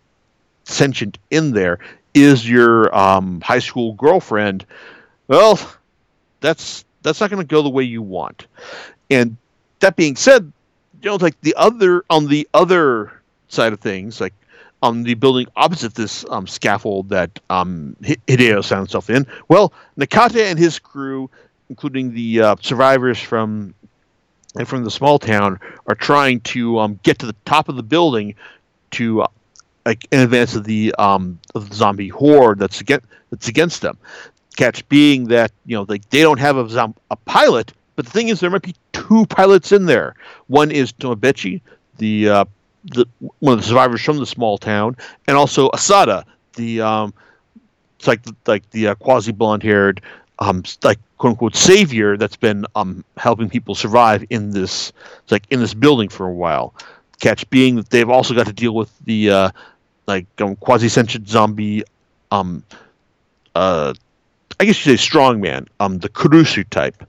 sentient 0.66 1.18
in 1.32 1.52
there 1.52 1.80
is 2.14 2.50
your 2.50 2.94
um, 2.96 3.40
high 3.42 3.60
school 3.60 3.94
girlfriend, 3.94 4.66
well, 5.28 5.60
that's 6.42 6.84
that's 7.04 7.22
not 7.22 7.30
going 7.30 7.42
to 7.42 7.48
go 7.48 7.62
the 7.62 7.70
way 7.70 7.84
you 7.84 8.02
want. 8.02 8.48
And 9.10 9.38
that 9.80 9.96
being 9.96 10.16
said, 10.16 10.52
you 11.02 11.10
know, 11.10 11.16
like 11.16 11.40
the 11.42 11.56
other 11.56 12.04
on 12.10 12.28
the 12.28 12.48
other 12.54 13.14
side 13.48 13.72
of 13.72 13.80
things, 13.80 14.20
like 14.20 14.34
on 14.82 15.04
the 15.04 15.14
building 15.14 15.48
opposite 15.56 15.96
this 15.96 16.26
um, 16.30 16.48
scaffold 16.48 17.10
that 17.10 17.40
um, 17.50 17.96
Hideo 18.02 18.68
found 18.68 18.82
himself 18.82 19.10
in, 19.10 19.26
well, 19.48 19.74
Nakata 19.98 20.42
and 20.42 20.60
his 20.60 20.78
crew, 20.80 21.30
including 21.70 22.14
the 22.14 22.42
uh, 22.42 22.56
survivors 22.62 23.20
from 23.20 23.74
and 24.56 24.68
from 24.68 24.84
the 24.84 24.92
small 24.92 25.20
town 25.20 25.60
are 25.88 25.96
trying 25.96 26.40
to 26.42 26.80
um, 26.80 27.00
get 27.04 27.20
to 27.20 27.26
the 27.26 27.36
top 27.46 27.70
of 27.70 27.76
the 27.76 27.84
building 27.84 28.36
to 28.92 29.22
uh, 29.22 29.28
like 29.86 30.08
in 30.12 30.20
advance 30.20 30.56
of 30.56 30.64
the 30.64 30.94
um, 30.98 31.40
of 31.56 31.70
the 31.70 31.76
zombie 31.76 32.10
horde 32.10 32.60
that's 32.60 32.82
against 32.82 33.06
that's 33.30 33.48
against 33.48 33.82
them. 33.82 33.98
Catch 34.56 34.88
being 34.90 35.26
that 35.26 35.52
you 35.66 35.76
know 35.76 35.86
like 35.88 36.10
they 36.10 36.22
don't 36.22 36.40
have 36.40 36.58
a 36.58 36.94
a 37.12 37.16
pilot, 37.16 37.74
but 37.96 38.06
the 38.06 38.12
thing 38.12 38.30
is 38.30 38.40
there 38.40 38.50
might 38.50 38.64
be 38.64 38.76
two 38.92 39.26
pilots 39.28 39.72
in 39.72 39.86
there. 39.86 40.16
One 40.48 40.72
is 40.72 40.92
Tomobechi, 40.94 41.62
the 41.98 42.30
uh, 42.30 42.46
the 42.86 43.06
one 43.40 43.54
of 43.54 43.60
the 43.60 43.68
survivors 43.68 44.02
from 44.02 44.18
the 44.18 44.26
small 44.26 44.58
town, 44.58 44.98
and 45.28 45.38
also 45.38 45.70
Asada, 45.70 46.24
the 46.56 46.82
um, 46.82 47.14
it's 48.00 48.08
like 48.08 48.22
like 48.46 48.70
the 48.72 48.90
uh, 48.90 48.96
quasi 48.96 49.32
blonde 49.32 49.64
haired 49.64 50.02
um, 50.40 50.64
like 50.84 51.00
quote 51.18 51.32
unquote 51.32 51.56
savior 51.56 52.18
that's 52.18 52.36
been 52.36 52.66
um, 52.76 53.04
helping 53.18 53.50
people 53.50 53.76
survive 53.76 54.26
in 54.30 54.52
this 54.52 54.92
like 55.30 55.44
in 55.50 55.60
this 55.60 55.74
building 55.74 56.10
for 56.10 56.28
a 56.28 56.34
while. 56.34 56.74
Catch 57.20 57.50
being 57.50 57.76
that 57.78 57.90
they've 57.90 58.10
also 58.10 58.36
got 58.36 58.46
to 58.48 58.54
deal 58.54 58.76
with 58.76 58.92
the 59.06 59.32
uh, 59.32 59.50
like 60.08 60.26
um, 60.40 60.56
quasi 60.58 60.88
sentient 60.88 61.28
zombie, 61.28 61.84
um, 62.32 62.64
uh, 63.56 63.94
I 64.60 64.66
guess 64.66 64.86
you 64.86 64.96
say 64.96 65.04
strongman, 65.04 65.68
um, 65.80 65.98
the 66.00 66.10
Kurusu 66.10 66.68
type, 66.70 67.04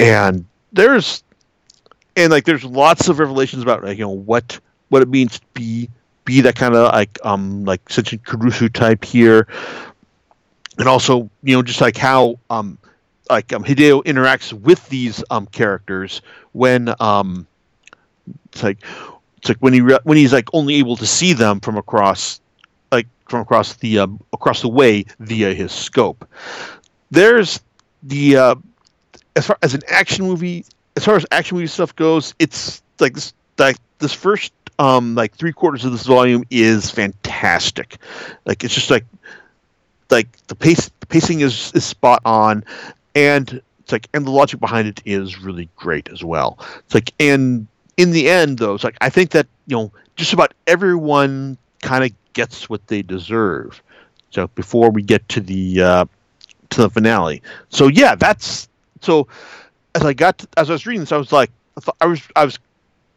and 0.00 0.46
there's 0.72 1.22
and 2.16 2.32
like 2.32 2.44
there's 2.44 2.64
lots 2.64 3.08
of 3.08 3.18
revelations 3.18 3.62
about 3.62 3.84
like 3.84 3.98
you 3.98 4.04
know 4.04 4.10
what 4.10 4.58
what 4.88 5.02
it 5.02 5.08
means 5.08 5.38
to 5.38 5.46
be 5.52 5.90
be 6.24 6.40
that 6.40 6.56
kind 6.56 6.74
of 6.74 6.90
like 6.92 7.18
um 7.24 7.64
like 7.64 7.88
sentient 7.90 8.24
Kurusu 8.24 8.72
type 8.72 9.04
here 9.04 9.46
and 10.78 10.88
also 10.88 11.30
you 11.42 11.54
know 11.56 11.62
just 11.62 11.80
like 11.80 11.96
how 11.96 12.38
um 12.50 12.78
like 13.30 13.52
um, 13.52 13.64
Hideo 13.64 14.02
interacts 14.04 14.52
with 14.52 14.86
these 14.88 15.24
um 15.30 15.46
characters 15.46 16.22
when 16.52 16.94
um 17.00 17.46
it's 18.52 18.62
like 18.62 18.82
it's 19.38 19.48
like 19.48 19.58
when 19.58 19.72
he 19.72 19.80
re- 19.80 19.98
when 20.04 20.16
he's 20.16 20.32
like 20.32 20.48
only 20.52 20.76
able 20.76 20.96
to 20.96 21.06
see 21.06 21.32
them 21.32 21.60
from 21.60 21.76
across 21.76 22.40
like 22.92 23.06
from 23.28 23.40
across 23.40 23.74
the 23.74 23.98
uh, 23.98 24.06
across 24.32 24.62
the 24.62 24.68
way 24.68 25.04
via 25.20 25.54
his 25.54 25.72
scope. 25.72 26.28
There's 27.10 27.60
the 28.02 28.36
uh, 28.36 28.54
as 29.36 29.46
far 29.46 29.58
as 29.62 29.74
an 29.74 29.82
action 29.88 30.24
movie 30.24 30.64
as 30.96 31.04
far 31.04 31.16
as 31.16 31.26
action 31.30 31.56
movie 31.56 31.66
stuff 31.66 31.94
goes, 31.96 32.34
it's 32.38 32.82
like 33.00 33.14
this 33.14 33.34
like 33.58 33.76
this 33.98 34.12
first 34.12 34.52
um 34.78 35.14
like 35.14 35.34
three 35.34 35.52
quarters 35.52 35.84
of 35.84 35.92
this 35.92 36.06
volume 36.06 36.44
is 36.50 36.90
fantastic. 36.90 37.98
Like 38.44 38.64
it's 38.64 38.74
just 38.74 38.90
like 38.90 39.04
like 40.10 40.46
the 40.46 40.54
pace 40.54 40.90
the 41.00 41.06
pacing 41.06 41.40
is, 41.40 41.72
is 41.74 41.84
spot 41.84 42.20
on 42.24 42.64
and 43.14 43.60
it's 43.80 43.92
like 43.92 44.08
and 44.14 44.26
the 44.26 44.30
logic 44.30 44.60
behind 44.60 44.88
it 44.88 45.02
is 45.04 45.40
really 45.40 45.68
great 45.76 46.08
as 46.08 46.24
well. 46.24 46.58
It's 46.86 46.94
like 46.94 47.12
and 47.20 47.66
in 47.96 48.10
the 48.10 48.28
end 48.28 48.58
though 48.58 48.74
it's 48.74 48.82
like 48.82 48.96
i 49.00 49.08
think 49.08 49.30
that 49.30 49.46
you 49.66 49.76
know 49.76 49.92
just 50.16 50.32
about 50.32 50.52
everyone 50.66 51.56
kind 51.80 52.02
of 52.02 52.10
gets 52.32 52.68
what 52.68 52.86
they 52.88 53.02
deserve. 53.02 53.82
So 54.30 54.48
before 54.48 54.90
we 54.90 55.02
get 55.02 55.28
to 55.30 55.40
the 55.40 55.82
uh 55.82 56.04
to 56.70 56.82
the 56.82 56.90
finale. 56.90 57.42
So 57.68 57.88
yeah 57.88 58.14
that's 58.14 58.68
so 59.00 59.28
as 59.94 60.02
i 60.02 60.12
got 60.12 60.38
to, 60.38 60.48
as 60.56 60.70
i 60.70 60.72
was 60.72 60.86
reading 60.86 61.00
this 61.00 61.12
i 61.12 61.16
was 61.16 61.30
like 61.30 61.50
i, 61.76 61.92
I 62.00 62.06
was 62.06 62.22
i 62.36 62.44
was 62.44 62.58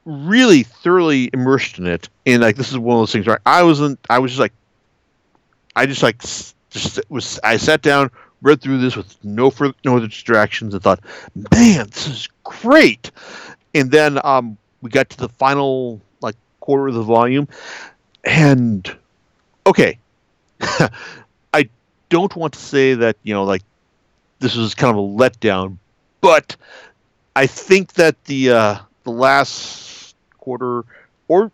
really 0.06 0.63
thoroughly 0.63 1.30
immersed 1.34 1.80
in 1.80 1.86
it. 1.86 2.08
And 2.26 2.41
like 2.41 2.56
this 2.56 2.71
is 2.71 2.78
one 2.78 2.95
of 2.95 3.02
those 3.02 3.12
things 3.12 3.28
where 3.28 3.39
i 3.45 3.63
wasn't 3.63 4.00
i 4.10 4.19
was 4.19 4.32
just 4.32 4.39
like 4.39 4.54
i 5.76 5.86
just 5.86 6.04
like 6.04 6.21
just 6.69 6.99
was 7.10 7.39
I 7.43 7.58
sat 7.58 7.82
down, 7.82 8.12
read 8.41 8.62
through 8.62 8.80
this 8.80 8.95
with 8.95 9.23
no 9.23 9.49
further, 9.49 9.73
no 9.84 9.97
other 9.97 10.08
distractions, 10.08 10.73
and 10.73 10.84
thought, 10.84 10.99
man, 11.36 11.88
this 11.88 12.08
is 12.08 12.30
great. 12.43 13.12
And 13.73 13.91
then 13.91 14.19
um, 14.25 14.58
we 14.82 14.89
got 14.89 15.10
to 15.10 15.17
the 15.17 15.30
final 15.30 16.01
like 16.21 16.36
quarter 16.60 16.88
of 16.88 16.95
the 16.95 17.03
volume, 17.03 17.47
and 18.23 18.95
okay, 19.65 19.97
I 21.53 21.69
don't 22.10 22.36
want 22.36 22.53
to 22.53 22.60
say 22.60 22.93
that 22.95 23.17
you 23.23 23.34
know 23.34 23.43
like 23.43 23.63
this 24.39 24.56
was 24.56 24.75
kind 24.75 24.91
of 24.91 25.03
a 25.03 25.08
letdown, 25.08 25.77
but 26.21 26.56
I 27.36 27.47
think 27.47 27.93
that 27.93 28.23
the 28.25 28.51
uh, 28.51 28.77
the 29.03 29.12
last 29.12 30.15
quarter 30.38 30.84
or 31.27 31.51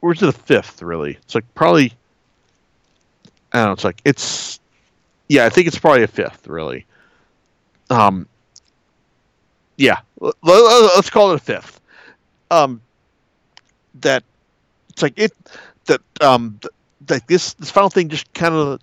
or 0.00 0.12
is 0.12 0.22
it 0.22 0.28
a 0.28 0.32
fifth 0.32 0.82
really? 0.82 1.12
It's 1.12 1.34
like 1.34 1.44
probably 1.54 1.94
I 3.52 3.64
don't. 3.64 3.72
It's 3.72 3.84
like 3.84 4.00
it's 4.04 4.60
yeah. 5.28 5.44
I 5.44 5.48
think 5.48 5.66
it's 5.66 5.78
probably 5.78 6.02
a 6.02 6.08
fifth 6.08 6.46
really. 6.46 6.86
Um. 7.90 8.26
Yeah, 9.76 10.00
let's 10.20 11.10
call 11.10 11.32
it 11.32 11.36
a 11.36 11.38
fifth. 11.38 11.80
Um. 12.50 12.80
That 14.00 14.24
it's 14.90 15.02
like 15.02 15.14
it 15.16 15.32
that 15.86 16.00
um 16.20 16.58
that 17.06 17.26
this 17.26 17.54
this 17.54 17.70
final 17.70 17.90
thing 17.90 18.08
just 18.08 18.32
kind 18.32 18.54
of 18.54 18.80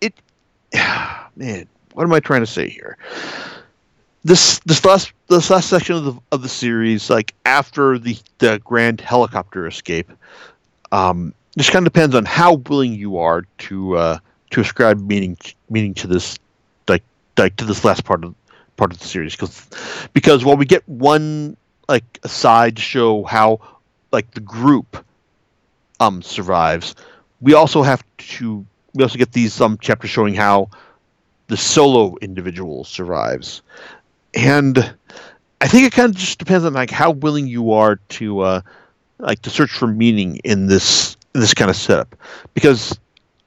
it 0.00 0.14
man 1.36 1.68
what 1.96 2.04
am 2.04 2.12
I 2.12 2.20
trying 2.20 2.42
to 2.42 2.46
say 2.46 2.68
here? 2.68 2.98
This 4.22 4.58
this 4.66 4.84
last 4.84 5.12
this 5.28 5.48
last 5.48 5.70
section 5.70 5.96
of 5.96 6.04
the 6.04 6.14
of 6.30 6.42
the 6.42 6.48
series, 6.48 7.08
like 7.08 7.32
after 7.46 7.98
the 7.98 8.18
the 8.36 8.60
grand 8.64 9.00
helicopter 9.00 9.66
escape, 9.66 10.12
um, 10.92 11.32
just 11.56 11.72
kind 11.72 11.86
of 11.86 11.92
depends 11.92 12.14
on 12.14 12.24
how 12.24 12.54
willing 12.54 12.92
you 12.92 13.18
are 13.18 13.42
to 13.58 13.96
uh, 13.96 14.18
to 14.50 14.60
ascribe 14.60 15.00
meaning 15.00 15.36
meaning 15.70 15.94
to 15.94 16.06
this 16.06 16.38
like 16.88 17.02
like 17.38 17.56
to 17.56 17.64
this 17.64 17.84
last 17.84 18.04
part 18.04 18.24
of 18.24 18.34
part 18.76 18.92
of 18.92 18.98
the 18.98 19.06
series. 19.06 19.34
Because 19.34 19.68
because 20.12 20.44
while 20.44 20.56
we 20.56 20.66
get 20.66 20.86
one 20.88 21.56
like 21.88 22.04
aside 22.22 22.76
to 22.76 22.82
show 22.82 23.24
how 23.24 23.60
like 24.12 24.30
the 24.32 24.40
group 24.40 25.04
um 26.00 26.22
survives, 26.22 26.94
we 27.40 27.54
also 27.54 27.82
have 27.82 28.04
to 28.18 28.64
we 28.94 29.02
also 29.02 29.18
get 29.18 29.32
these 29.32 29.60
um 29.60 29.78
chapters 29.78 30.10
showing 30.10 30.34
how 30.34 30.68
the 31.48 31.56
solo 31.56 32.16
individual 32.20 32.84
survives, 32.84 33.62
and 34.34 34.94
I 35.60 35.68
think 35.68 35.86
it 35.86 35.92
kind 35.92 36.10
of 36.10 36.16
just 36.16 36.38
depends 36.38 36.64
on 36.64 36.74
like 36.74 36.90
how 36.90 37.12
willing 37.12 37.46
you 37.46 37.72
are 37.72 37.96
to 38.10 38.40
uh 38.40 38.60
like 39.18 39.40
to 39.42 39.50
search 39.50 39.70
for 39.70 39.86
meaning 39.86 40.36
in 40.44 40.66
this 40.66 41.15
this 41.40 41.54
kind 41.54 41.70
of 41.70 41.76
setup 41.76 42.16
because 42.54 42.98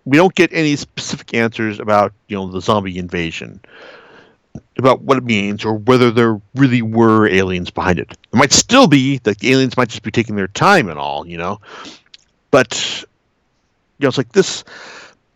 we 0.05 0.17
don't 0.17 0.35
get 0.35 0.51
any 0.53 0.75
specific 0.75 1.33
answers 1.33 1.79
about 1.79 2.13
you 2.27 2.37
know 2.37 2.47
the 2.49 2.61
zombie 2.61 2.97
invasion 2.97 3.59
about 4.77 5.01
what 5.01 5.17
it 5.17 5.23
means 5.23 5.65
or 5.65 5.73
whether 5.73 6.09
there 6.11 6.41
really 6.55 6.81
were 6.81 7.27
aliens 7.27 7.69
behind 7.69 7.99
it. 7.99 8.11
It 8.11 8.35
might 8.35 8.51
still 8.51 8.87
be 8.87 9.19
that 9.19 9.39
the 9.39 9.51
aliens 9.51 9.77
might 9.77 9.89
just 9.89 10.03
be 10.03 10.11
taking 10.11 10.35
their 10.35 10.47
time 10.47 10.89
and 10.89 10.97
all, 10.97 11.27
you 11.27 11.37
know. 11.37 11.59
But 12.51 13.03
you 13.99 14.05
know, 14.05 14.09
it's 14.09 14.17
like 14.17 14.31
this. 14.31 14.63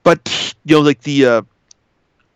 But 0.04 0.56
you 0.66 0.76
know, 0.76 0.82
like 0.82 1.02
the 1.02 1.26
uh, 1.26 1.42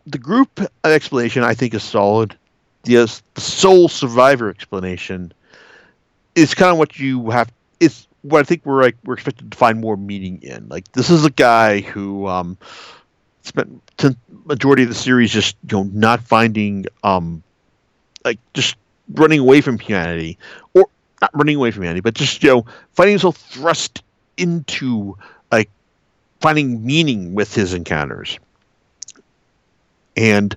the 0.06 0.18
group 0.18 0.60
explanation, 0.84 1.42
I 1.42 1.54
think 1.54 1.74
is 1.74 1.82
solid. 1.82 2.36
The, 2.84 2.98
uh, 2.98 3.06
the 3.34 3.40
sole 3.40 3.88
survivor 3.88 4.48
explanation 4.48 5.32
is 6.34 6.54
kind 6.54 6.72
of 6.72 6.78
what 6.78 6.98
you 6.98 7.30
have. 7.30 7.50
It's 7.80 8.07
what 8.22 8.40
I 8.40 8.42
think 8.42 8.64
we're 8.64 8.82
like 8.82 8.96
we're 9.04 9.14
expected 9.14 9.50
to 9.50 9.56
find 9.56 9.80
more 9.80 9.96
meaning 9.96 10.40
in. 10.42 10.68
Like 10.68 10.90
this 10.92 11.10
is 11.10 11.24
a 11.24 11.30
guy 11.30 11.80
who 11.80 12.26
um, 12.26 12.58
spent 13.42 13.80
the 13.98 14.16
majority 14.44 14.82
of 14.82 14.88
the 14.88 14.94
series 14.94 15.32
just 15.32 15.56
you 15.70 15.78
know 15.78 15.90
not 15.92 16.20
finding 16.20 16.86
um, 17.02 17.42
like 18.24 18.38
just 18.54 18.76
running 19.14 19.40
away 19.40 19.60
from 19.60 19.78
humanity 19.78 20.38
or 20.74 20.86
not 21.20 21.30
running 21.34 21.56
away 21.56 21.70
from 21.70 21.82
humanity, 21.82 22.00
but 22.00 22.14
just 22.14 22.42
you 22.42 22.50
know 22.50 22.66
finding 22.92 23.12
himself 23.12 23.36
thrust 23.36 24.02
into 24.36 25.16
like 25.50 25.70
finding 26.40 26.84
meaning 26.84 27.34
with 27.34 27.54
his 27.54 27.74
encounters. 27.74 28.38
And 30.16 30.56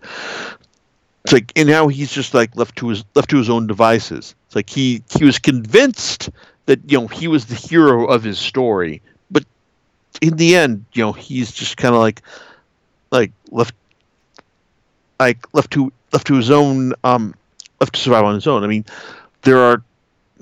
it's 1.24 1.34
like 1.34 1.52
and 1.56 1.69
now 1.69 1.88
he's 1.88 2.12
just 2.12 2.34
like 2.34 2.56
left 2.56 2.76
to 2.78 2.88
his 2.88 3.04
left 3.15 3.30
to 3.30 3.38
his 3.38 3.50
own 3.50 3.67
devices. 3.67 4.36
It's 4.47 4.56
like 4.56 4.69
he 4.69 5.04
he 5.17 5.24
was 5.24 5.38
convinced 5.38 6.30
that 6.65 6.80
you 6.89 7.00
know 7.00 7.08
he 7.08 7.28
was 7.28 7.45
the 7.45 7.56
hero 7.56 8.06
of 8.06 8.24
his 8.24 8.39
story, 8.39 9.02
but 9.30 9.45
in 10.21 10.38
the 10.38 10.56
end, 10.56 10.86
you 10.93 11.04
know, 11.04 11.13
he's 11.13 11.52
just 11.52 11.78
kind 11.78 11.93
of 11.95 12.02
like 12.02 12.21
like 13.12 13.32
left 13.52 13.76
like 15.19 15.54
left 15.54 15.71
to 15.71 15.91
left 16.12 16.28
to 16.28 16.36
his 16.36 16.52
own 16.52 16.93
um 17.04 17.34
left 17.80 17.93
to 17.93 18.00
survive 18.00 18.26
on 18.26 18.36
his 18.36 18.47
own. 18.47 18.63
I 18.63 18.67
mean, 18.67 18.86
there 19.41 19.58
are 19.58 19.84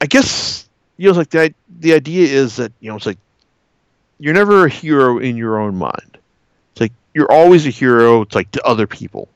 I 0.00 0.06
guess 0.06 0.68
you 0.96 1.04
know 1.04 1.10
it's 1.10 1.18
like 1.18 1.30
the 1.30 1.54
the 1.80 1.94
idea 1.94 2.26
is 2.26 2.56
that 2.56 2.72
you 2.80 2.90
know 2.90 2.96
it's 2.96 3.06
like 3.06 3.18
you're 4.18 4.34
never 4.34 4.66
a 4.66 4.70
hero 4.70 5.18
in 5.18 5.36
your 5.36 5.58
own 5.58 5.76
mind. 5.76 6.18
It's 6.72 6.80
like 6.80 6.92
you're 7.14 7.30
always 7.30 7.66
a 7.66 7.70
hero. 7.70 8.22
It's 8.22 8.34
like 8.34 8.50
to 8.52 8.62
other 8.64 8.86
people. 8.86 9.28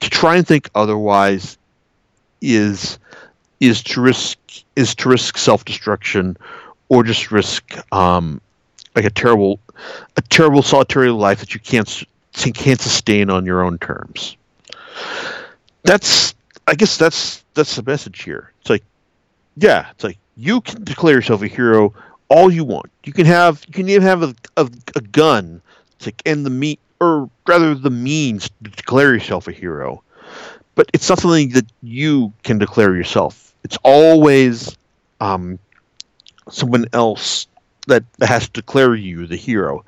To 0.00 0.10
try 0.10 0.36
and 0.36 0.46
think 0.46 0.68
otherwise 0.74 1.58
is 2.40 2.98
is 3.62 3.80
to 3.80 4.00
risk 4.00 4.38
is 4.74 4.92
to 4.96 5.08
risk 5.08 5.38
self 5.38 5.64
destruction 5.64 6.36
or 6.88 7.04
just 7.04 7.30
risk 7.30 7.78
um, 7.94 8.40
like 8.96 9.04
a 9.04 9.10
terrible 9.10 9.60
a 10.16 10.20
terrible 10.22 10.62
solitary 10.62 11.10
life 11.10 11.38
that 11.38 11.54
you 11.54 11.60
can't 11.60 12.04
can't 12.32 12.80
sustain 12.80 13.30
on 13.30 13.46
your 13.46 13.62
own 13.62 13.78
terms. 13.78 14.36
That's 15.84 16.34
I 16.66 16.74
guess 16.74 16.96
that's 16.98 17.44
that's 17.54 17.76
the 17.76 17.84
message 17.84 18.22
here. 18.24 18.52
It's 18.60 18.70
like 18.70 18.82
yeah, 19.56 19.90
it's 19.92 20.02
like 20.02 20.18
you 20.36 20.60
can 20.60 20.82
declare 20.82 21.14
yourself 21.14 21.42
a 21.42 21.48
hero 21.48 21.94
all 22.28 22.50
you 22.52 22.64
want. 22.64 22.90
You 23.04 23.12
can 23.12 23.26
have 23.26 23.62
you 23.68 23.72
can 23.74 23.88
even 23.88 24.02
have 24.02 24.24
a, 24.24 24.34
a, 24.56 24.68
a 24.96 25.00
gun 25.02 25.62
to 26.00 26.12
end 26.26 26.44
the 26.44 26.50
meat 26.50 26.80
or 27.00 27.30
rather 27.46 27.76
the 27.76 27.90
means 27.90 28.50
to 28.64 28.70
declare 28.70 29.14
yourself 29.14 29.46
a 29.46 29.52
hero. 29.52 30.02
But 30.74 30.90
it's 30.92 31.08
not 31.08 31.20
something 31.20 31.50
that 31.50 31.66
you 31.82 32.32
can 32.42 32.58
declare 32.58 32.96
yourself. 32.96 33.51
It's 33.64 33.78
always 33.82 34.76
um, 35.20 35.58
someone 36.50 36.86
else 36.92 37.46
that 37.86 38.04
has 38.20 38.46
to 38.46 38.52
declare 38.52 38.94
you 38.94 39.26
the 39.26 39.36
hero. 39.36 39.84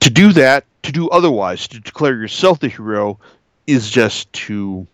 To 0.00 0.10
do 0.10 0.32
that, 0.32 0.64
to 0.82 0.92
do 0.92 1.08
otherwise, 1.10 1.68
to 1.68 1.80
declare 1.80 2.16
yourself 2.16 2.60
the 2.60 2.68
hero, 2.68 3.18
is 3.66 3.90
just 3.90 4.32
to 4.32 4.86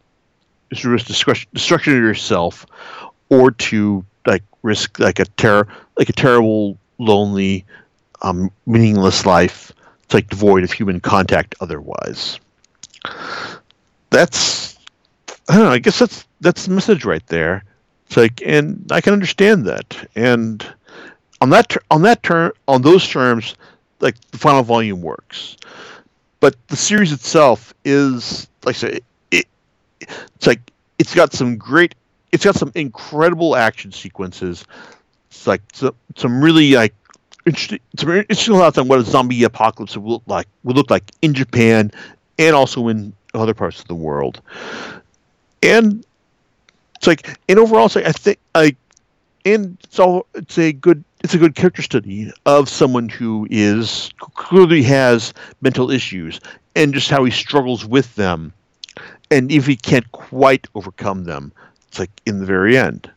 is 0.70 0.84
risk 0.84 1.06
destruction 1.06 1.94
of 1.94 2.02
yourself, 2.02 2.66
or 3.30 3.50
to 3.50 4.04
like 4.26 4.42
risk 4.62 4.98
like 4.98 5.18
a 5.18 5.24
terror 5.24 5.66
like 5.96 6.08
a 6.08 6.12
terrible, 6.12 6.78
lonely, 6.98 7.64
um, 8.22 8.50
meaningless 8.66 9.26
life. 9.26 9.72
It's 10.04 10.14
like 10.14 10.28
devoid 10.28 10.64
of 10.64 10.72
human 10.72 11.00
contact 11.00 11.54
otherwise. 11.61 12.38
That's 14.11 14.78
I 15.48 15.54
don't 15.54 15.64
know. 15.64 15.70
I 15.70 15.78
guess 15.78 15.98
that's 15.98 16.24
that's 16.40 16.66
the 16.66 16.72
message 16.72 17.04
right 17.04 17.26
there. 17.26 17.64
It's 18.08 18.16
like, 18.16 18.42
and 18.44 18.86
I 18.90 19.02
can 19.02 19.12
understand 19.12 19.66
that. 19.66 20.08
And 20.16 20.66
on 21.42 21.50
that 21.50 21.68
ter- 21.68 21.82
on 21.90 22.02
that 22.02 22.22
term 22.22 22.52
on 22.66 22.80
those 22.80 23.06
terms, 23.06 23.54
like 24.00 24.18
the 24.30 24.38
final 24.38 24.62
volume 24.62 25.02
works. 25.02 25.56
But 26.40 26.56
the 26.68 26.76
series 26.76 27.12
itself 27.12 27.74
is, 27.84 28.48
like 28.64 28.76
I 28.76 28.78
say, 28.78 29.00
it, 29.30 29.46
it's 30.00 30.46
like 30.46 30.60
it's 30.98 31.14
got 31.14 31.34
some 31.34 31.58
great, 31.58 31.94
it's 32.32 32.44
got 32.44 32.54
some 32.54 32.72
incredible 32.74 33.56
action 33.56 33.92
sequences. 33.92 34.64
It's 35.30 35.46
like 35.46 35.60
some, 35.74 35.94
some 36.16 36.42
really 36.42 36.72
like 36.72 36.94
interesting, 37.44 37.80
some 37.98 38.10
interesting 38.10 38.54
thoughts 38.54 38.78
on 38.78 38.88
what 38.88 39.00
a 39.00 39.02
zombie 39.02 39.42
apocalypse 39.44 39.98
would 39.98 40.08
look 40.08 40.22
like 40.26 40.46
would 40.64 40.76
look 40.76 40.90
like 40.90 41.10
in 41.20 41.34
Japan 41.34 41.90
and 42.38 42.56
also 42.56 42.88
in 42.88 43.12
other 43.34 43.52
parts 43.52 43.80
of 43.80 43.88
the 43.88 43.94
world. 43.94 44.40
And 45.62 46.06
it's 46.98 47.06
like, 47.06 47.38
and 47.48 47.58
overall, 47.58 47.87
it's 47.87 47.96
like 47.96 48.06
I 48.06 48.12
think 48.12 48.38
I, 48.54 48.76
and 49.44 49.78
it's 49.82 49.98
all 49.98 50.26
it's 50.34 50.58
a 50.58 50.72
good 50.72 51.02
it's 51.24 51.34
a 51.34 51.38
good 51.38 51.54
character 51.54 51.82
study 51.82 52.30
of 52.46 52.68
someone 52.68 53.08
who 53.08 53.46
is 53.50 54.11
clearly 54.34 54.82
has 54.82 55.32
mental 55.61 55.90
issues 55.90 56.40
and 56.76 56.94
just 56.94 57.08
how 57.08 57.24
he 57.24 57.30
struggles 57.30 57.84
with 57.84 58.14
them. 58.14 58.52
And 59.30 59.50
if 59.50 59.66
he 59.66 59.76
can't 59.76 60.11
quite 60.12 60.66
overcome 60.74 61.24
them 61.24 61.52
it's 61.88 61.98
like 61.98 62.11
in 62.26 62.38
the 62.38 62.46
very 62.46 62.76
end. 62.76 63.11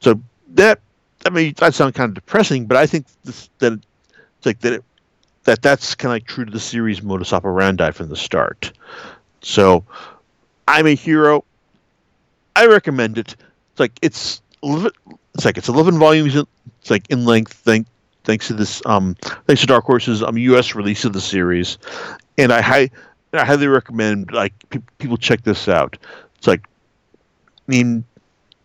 So 0.00 0.20
that 0.54 0.80
i 1.26 1.30
mean 1.30 1.54
that 1.56 1.74
sounds 1.74 1.96
kind 1.96 2.08
of 2.08 2.14
depressing 2.14 2.66
but 2.66 2.76
i 2.76 2.86
think 2.86 3.04
this, 3.24 3.50
that 3.58 3.72
it's 3.72 4.46
like 4.46 4.60
that 4.60 4.74
it, 4.74 4.84
that 5.42 5.60
that's 5.60 5.94
kind 5.94 6.10
of 6.10 6.14
like 6.14 6.26
true 6.26 6.44
to 6.44 6.52
the 6.52 6.60
series 6.60 7.02
modus 7.02 7.32
operandi 7.32 7.90
from 7.90 8.08
the 8.08 8.16
start. 8.16 8.72
So 9.42 9.84
i'm 10.68 10.86
a 10.86 10.94
hero 10.94 11.44
i 12.56 12.66
recommend 12.66 13.18
it 13.18 13.36
it's 13.70 13.80
like 13.80 13.92
it's 14.02 14.42
it's 14.62 15.44
like 15.44 15.56
it's 15.56 15.68
11 15.68 15.98
volumes 15.98 16.34
it's 16.34 16.90
like 16.90 17.08
in 17.10 17.24
length 17.24 17.52
thing 17.52 17.86
thanks 18.26 18.48
to 18.48 18.54
this 18.54 18.82
um, 18.84 19.16
thanks 19.46 19.62
to 19.62 19.66
Dark 19.66 19.84
Horse's 19.84 20.22
um, 20.22 20.36
U.S. 20.36 20.74
release 20.74 21.04
of 21.04 21.12
the 21.14 21.20
series, 21.20 21.78
and 22.36 22.52
I, 22.52 22.90
I 23.32 23.44
highly 23.44 23.68
recommend 23.68 24.32
like 24.32 24.52
pe- 24.68 24.80
people 24.98 25.16
check 25.16 25.42
this 25.42 25.68
out. 25.68 25.96
It's 26.36 26.46
like, 26.46 26.66
I 26.66 27.72
mean, 27.72 28.04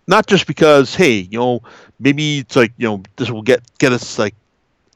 not 0.08 0.26
just 0.26 0.48
because 0.48 0.94
hey, 0.96 1.28
you 1.32 1.40
know, 1.40 1.62
maybe 2.00 2.40
it's 2.40 2.56
like 2.56 2.74
you 2.78 2.88
know 2.88 3.04
this 3.16 3.30
will 3.30 3.44
get 3.44 3.62
get 3.78 3.94
us 3.94 4.20
like 4.20 4.36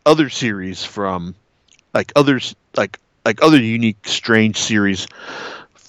other 0.06 0.30
series 0.30 0.84
from 0.84 1.36
like 1.94 2.12
others 2.16 2.56
like 2.76 3.00
like 3.24 3.42
other 3.42 3.60
unique 3.60 4.08
strange 4.08 4.58
series 4.58 5.08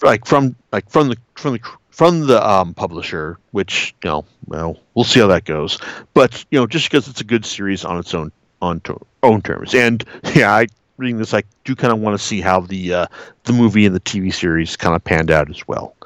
like 0.03 0.25
from 0.25 0.55
like 0.73 0.89
from 0.91 1.09
the 1.09 1.17
from 1.35 1.53
the 1.53 1.61
from 1.97 2.27
the 2.27 2.47
um, 2.47 2.75
publisher 2.75 3.39
which 3.53 3.95
you 4.05 4.11
know 4.11 4.23
well 4.49 4.79
we'll 4.95 5.05
see 5.05 5.19
how 5.19 5.27
that 5.27 5.47
goes. 5.47 5.79
But 6.13 6.45
you 6.51 6.61
know 6.61 6.67
just 6.67 6.91
because 6.91 7.09
it's 7.09 7.23
a 7.23 7.25
good 7.25 7.47
series 7.47 7.87
on 7.87 7.99
its 7.99 8.13
own 8.13 8.31
on 8.61 8.81
to, 8.81 9.01
own 9.23 9.41
terms. 9.41 9.75
And 9.75 10.05
yeah 10.35 10.55
i 10.55 10.67
reading 10.99 11.19
this 11.19 11.35
i 11.35 11.43
do 11.65 11.75
kind 11.75 11.93
of 11.93 12.01
want 12.01 12.19
to 12.19 12.25
see 12.25 12.41
how 12.43 12.61
the 12.61 12.93
uh, 12.93 13.07
the 13.45 13.53
movie 13.55 13.87
and 13.87 13.95
the 13.95 14.01
tv 14.01 14.33
series 14.33 14.77
kind 14.77 14.95
of 14.95 15.03
panned 15.05 15.31
out 15.31 15.49
as 15.49 15.67
well. 15.67 15.97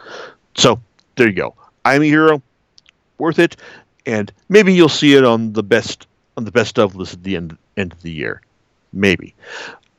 So 0.54 0.80
there 1.16 1.26
you 1.26 1.32
go. 1.32 1.56
I'm 1.84 2.02
a 2.02 2.06
hero. 2.06 2.40
Worth 3.18 3.40
it. 3.40 3.56
And 4.06 4.32
maybe 4.48 4.72
you'll 4.72 4.88
see 4.88 5.14
it 5.14 5.24
on 5.24 5.52
the 5.52 5.64
best 5.64 6.06
on 6.36 6.44
the 6.44 6.52
best 6.52 6.78
of 6.78 6.94
list 6.94 7.14
at 7.14 7.24
the 7.24 7.34
end 7.34 7.58
end 7.76 7.92
of 7.92 8.00
the 8.02 8.12
year. 8.12 8.42
Maybe. 8.92 9.34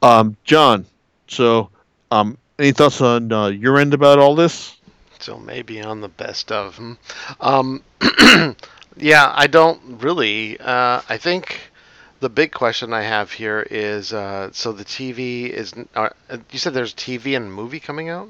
Um, 0.01 0.37
John, 0.45 0.85
so 1.27 1.69
um, 2.11 2.37
any 2.57 2.71
thoughts 2.71 3.01
on 3.01 3.33
uh, 3.33 3.47
your 3.47 3.77
end 3.77 3.93
about 3.93 4.19
all 4.19 4.35
this? 4.35 4.77
So 5.21 5.37
maybe 5.37 5.81
on 5.81 6.01
the 6.01 6.09
best 6.09 6.51
of 6.51 6.75
them. 6.75 6.97
Um, 7.39 7.83
yeah, 8.97 9.31
I 9.33 9.47
don't 9.47 10.01
really. 10.01 10.59
Uh, 10.59 11.01
I 11.07 11.17
think 11.17 11.59
the 12.19 12.29
big 12.29 12.51
question 12.51 12.93
I 12.93 13.01
have 13.01 13.31
here 13.31 13.65
is 13.69 14.13
uh, 14.13 14.49
so 14.51 14.71
the 14.71 14.85
TV 14.85 15.49
is. 15.49 15.73
Uh, 15.95 16.09
you 16.51 16.59
said 16.59 16.73
there's 16.73 16.93
TV 16.93 17.35
and 17.35 17.53
movie 17.53 17.79
coming 17.79 18.09
out? 18.09 18.29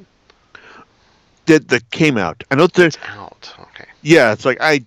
That 1.45 1.67
that 1.69 1.89
came 1.91 2.17
out. 2.17 2.43
I 2.51 2.55
know 2.55 2.67
there's 2.67 2.97
out. 3.07 3.53
Okay. 3.59 3.89
yeah. 4.01 4.31
It's 4.33 4.45
like 4.45 4.57
I 4.61 4.85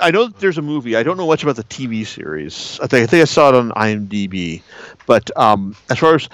I 0.00 0.10
know 0.10 0.26
that 0.26 0.38
there's 0.38 0.58
a 0.58 0.62
movie. 0.62 0.96
I 0.96 1.02
don't 1.02 1.16
know 1.16 1.26
much 1.26 1.42
about 1.42 1.56
the 1.56 1.64
TV 1.64 2.06
series. 2.06 2.78
I 2.82 2.86
think 2.86 3.04
I 3.04 3.06
think 3.06 3.22
I 3.22 3.24
saw 3.24 3.48
it 3.48 3.54
on 3.54 3.70
IMDb, 3.72 4.62
but 5.06 5.36
um, 5.36 5.74
as 5.90 5.98
far 5.98 6.14
as 6.14 6.28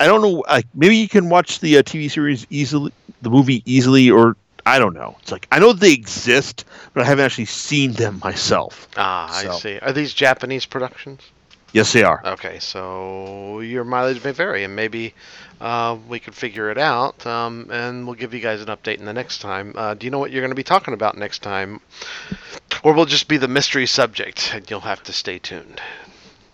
I 0.00 0.06
don't 0.06 0.22
know, 0.22 0.44
like 0.48 0.66
maybe 0.74 0.96
you 0.96 1.08
can 1.08 1.28
watch 1.28 1.60
the 1.60 1.78
uh, 1.78 1.82
TV 1.82 2.10
series 2.10 2.46
easily, 2.50 2.92
the 3.22 3.30
movie 3.30 3.62
easily, 3.64 4.10
or 4.10 4.36
I 4.66 4.80
don't 4.80 4.94
know. 4.94 5.16
It's 5.22 5.30
like 5.30 5.46
I 5.52 5.60
know 5.60 5.72
they 5.72 5.92
exist, 5.92 6.64
but 6.92 7.04
I 7.04 7.06
haven't 7.06 7.24
actually 7.24 7.44
seen 7.44 7.92
them 7.92 8.20
myself. 8.22 8.88
Ah, 8.96 9.32
I 9.32 9.56
see. 9.58 9.78
Are 9.78 9.92
these 9.92 10.12
Japanese 10.12 10.66
productions? 10.66 11.22
Yes, 11.72 11.92
they 11.92 12.02
are. 12.02 12.20
Okay, 12.24 12.58
so 12.58 13.60
your 13.60 13.84
mileage 13.84 14.24
may 14.24 14.32
vary, 14.32 14.64
and 14.64 14.74
maybe 14.74 15.14
uh, 15.60 15.96
we 16.08 16.18
could 16.18 16.34
figure 16.34 16.70
it 16.70 16.78
out, 16.78 17.24
um, 17.26 17.68
and 17.70 18.06
we'll 18.06 18.14
give 18.16 18.34
you 18.34 18.40
guys 18.40 18.60
an 18.60 18.68
update 18.68 18.98
in 18.98 19.04
the 19.04 19.12
next 19.12 19.38
time. 19.38 19.72
Uh, 19.76 19.94
do 19.94 20.06
you 20.06 20.10
know 20.10 20.18
what 20.18 20.30
you're 20.30 20.40
going 20.40 20.50
to 20.50 20.56
be 20.56 20.64
talking 20.64 20.94
about 20.94 21.16
next 21.16 21.40
time? 21.40 21.80
Or 22.82 22.92
will 22.92 23.04
just 23.04 23.28
be 23.28 23.36
the 23.36 23.48
mystery 23.48 23.86
subject, 23.86 24.52
and 24.52 24.68
you'll 24.70 24.80
have 24.80 25.02
to 25.04 25.12
stay 25.12 25.38
tuned. 25.38 25.80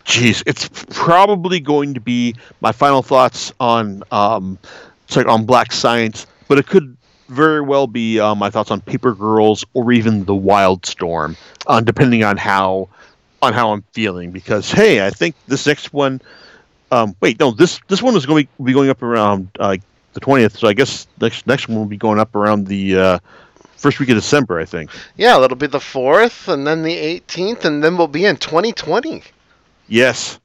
Jeez, 0.04 0.42
it's 0.44 0.68
probably 0.90 1.60
going 1.60 1.94
to 1.94 2.00
be 2.00 2.34
my 2.60 2.72
final 2.72 3.02
thoughts 3.02 3.52
on 3.60 4.02
um, 4.10 4.58
like 5.14 5.26
on 5.26 5.46
Black 5.46 5.72
Science, 5.72 6.26
but 6.48 6.58
it 6.58 6.66
could 6.66 6.96
very 7.32 7.60
well 7.60 7.86
be 7.86 8.20
uh, 8.20 8.34
my 8.34 8.50
thoughts 8.50 8.70
on 8.70 8.80
Paper 8.80 9.14
Girls 9.14 9.64
or 9.74 9.92
even 9.92 10.24
The 10.24 10.34
Wild 10.34 10.86
Storm, 10.86 11.36
uh, 11.66 11.80
depending 11.80 12.24
on 12.24 12.36
how 12.36 12.88
on 13.40 13.52
how 13.52 13.72
I'm 13.72 13.82
feeling. 13.92 14.30
Because 14.30 14.70
hey, 14.70 15.04
I 15.04 15.10
think 15.10 15.34
this 15.48 15.66
next 15.66 15.92
one. 15.92 16.20
Um, 16.90 17.16
wait, 17.20 17.40
no, 17.40 17.50
this 17.50 17.80
this 17.88 18.02
one 18.02 18.14
is 18.16 18.26
going 18.26 18.46
to 18.46 18.62
be 18.62 18.72
going 18.72 18.90
up 18.90 19.02
around 19.02 19.48
uh, 19.58 19.76
the 20.12 20.20
twentieth, 20.20 20.58
so 20.58 20.68
I 20.68 20.74
guess 20.74 21.06
next 21.20 21.46
next 21.46 21.68
one 21.68 21.78
will 21.78 21.86
be 21.86 21.96
going 21.96 22.18
up 22.18 22.36
around 22.36 22.66
the 22.66 22.96
uh, 22.96 23.18
first 23.82 23.98
week 23.98 24.08
of 24.10 24.16
December, 24.16 24.60
I 24.60 24.64
think. 24.64 24.90
Yeah, 25.16 25.38
that'll 25.38 25.56
be 25.56 25.66
the 25.66 25.78
4th, 25.78 26.46
and 26.52 26.66
then 26.66 26.82
the 26.82 26.94
18th, 26.96 27.64
and 27.64 27.82
then 27.82 27.96
we'll 27.98 28.06
be 28.06 28.24
in 28.24 28.36
2020. 28.36 29.24
Yes. 29.88 30.38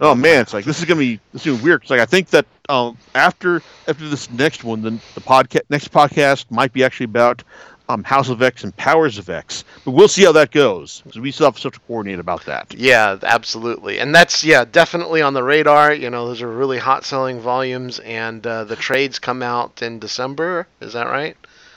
How 0.00 0.10
Oh 0.10 0.14
man, 0.14 0.40
it's 0.42 0.52
like 0.52 0.64
this 0.64 0.78
is 0.78 0.84
gonna 0.84 1.00
be 1.00 1.20
this 1.32 1.42
is 1.42 1.46
gonna 1.46 1.58
be 1.58 1.64
weird. 1.64 1.82
It's 1.82 1.90
like 1.90 2.00
I 2.00 2.06
think 2.06 2.28
that 2.30 2.46
um, 2.68 2.96
after 3.14 3.62
after 3.88 4.08
this 4.08 4.30
next 4.30 4.64
one, 4.64 4.82
then 4.82 5.00
the 5.14 5.20
podcast 5.20 5.62
next 5.70 5.92
podcast 5.92 6.50
might 6.50 6.72
be 6.72 6.82
actually 6.84 7.04
about 7.04 7.42
um, 7.88 8.02
House 8.02 8.30
of 8.30 8.40
X 8.40 8.64
and 8.64 8.74
Powers 8.78 9.18
of 9.18 9.28
X, 9.28 9.62
but 9.84 9.90
we'll 9.90 10.08
see 10.08 10.24
how 10.24 10.32
that 10.32 10.50
goes 10.50 11.02
because 11.02 11.20
we 11.20 11.30
still 11.30 11.46
have 11.46 11.58
stuff 11.58 11.74
to 11.74 11.80
coordinate 11.80 12.18
about 12.18 12.44
that. 12.46 12.72
Yeah, 12.74 13.18
absolutely. 13.22 13.98
And 13.98 14.14
that's, 14.14 14.42
yeah, 14.42 14.64
definitely 14.64 15.20
on 15.20 15.34
the 15.34 15.42
radar. 15.42 15.92
You 15.92 16.08
know, 16.08 16.26
those 16.26 16.40
are 16.40 16.48
really 16.48 16.78
hot 16.78 17.04
selling 17.04 17.40
volumes, 17.40 17.98
and 17.98 18.46
uh, 18.46 18.64
the 18.64 18.74
trades 18.76 19.18
come 19.18 19.42
out 19.42 19.82
in 19.82 19.98
December. 19.98 20.66
Is 20.80 20.94
that 20.94 21.08
right? 21.08 21.36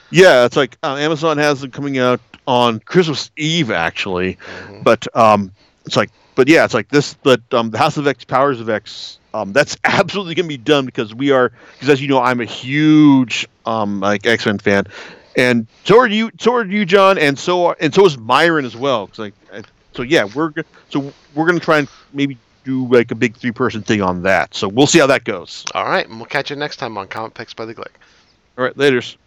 Yeah, 0.10 0.46
it's 0.46 0.56
like 0.56 0.78
uh, 0.82 0.96
Amazon 0.96 1.38
has 1.40 1.60
them 1.60 1.72
coming 1.72 1.98
out 1.98 2.22
on 2.48 2.80
Christmas 2.80 3.30
Eve 3.36 3.70
actually, 3.72 4.38
Mhm. 4.70 4.84
but 4.86 5.06
um, 5.14 5.52
it's 5.86 5.98
like 5.98 6.10
but 6.38 6.48
yeah, 6.48 6.64
it's 6.64 6.74
like 6.74 6.88
this. 6.90 7.16
But 7.16 7.42
um, 7.54 7.72
the 7.72 7.78
House 7.78 7.98
of 7.98 8.08
X, 8.08 8.24
Powers 8.24 8.62
of 8.62 8.70
X, 8.70 9.18
um, 9.34 9.52
that's 9.52 9.76
absolutely 9.84 10.36
gonna 10.36 10.48
be 10.48 10.56
done 10.56 10.86
because 10.86 11.14
we 11.14 11.32
are 11.32 11.52
because 11.74 11.90
as 11.90 12.02
you 12.02 12.08
know, 12.08 12.22
I'm 12.22 12.40
a 12.40 12.46
huge 12.46 13.46
um 13.66 14.00
like 14.00 14.26
X 14.26 14.46
Men 14.46 14.60
fan, 14.60 14.86
and 15.36 15.68
so 15.84 15.98
are 16.00 16.08
you. 16.08 16.32
So 16.40 16.54
are 16.56 16.66
you, 16.66 16.86
John, 16.86 17.18
and 17.18 17.38
so 17.38 17.66
are, 17.66 17.78
and 17.82 17.94
so 17.94 18.06
is 18.06 18.18
Myron 18.18 18.64
as 18.64 18.78
well. 18.78 19.08
'Cause, 19.08 19.20
like 19.20 19.34
so, 19.94 20.04
yeah, 20.04 20.26
we're 20.36 20.54
so 20.90 21.12
we're 21.36 21.48
gonna 21.48 21.60
try 21.60 21.80
and 21.80 21.90
maybe 22.14 22.38
do 22.64 22.88
like 22.88 23.10
a 23.12 23.16
big 23.16 23.36
three 23.36 23.52
person 23.52 23.82
thing 23.82 24.02
on 24.02 24.22
that. 24.24 24.54
So 24.54 24.68
we'll 24.68 24.88
see 24.88 25.00
how 25.00 25.08
that 25.08 25.24
goes. 25.24 25.66
All 25.74 25.86
right, 25.86 26.08
and 26.08 26.18
we'll 26.18 26.28
catch 26.28 26.50
you 26.52 26.56
next 26.56 26.78
time 26.78 26.98
on 26.98 27.08
Comic 27.08 27.34
Picks 27.34 27.54
by 27.54 27.66
the 27.66 27.74
Glick. 27.74 27.94
All 28.58 28.64
right, 28.64 28.78
later's. 28.78 29.18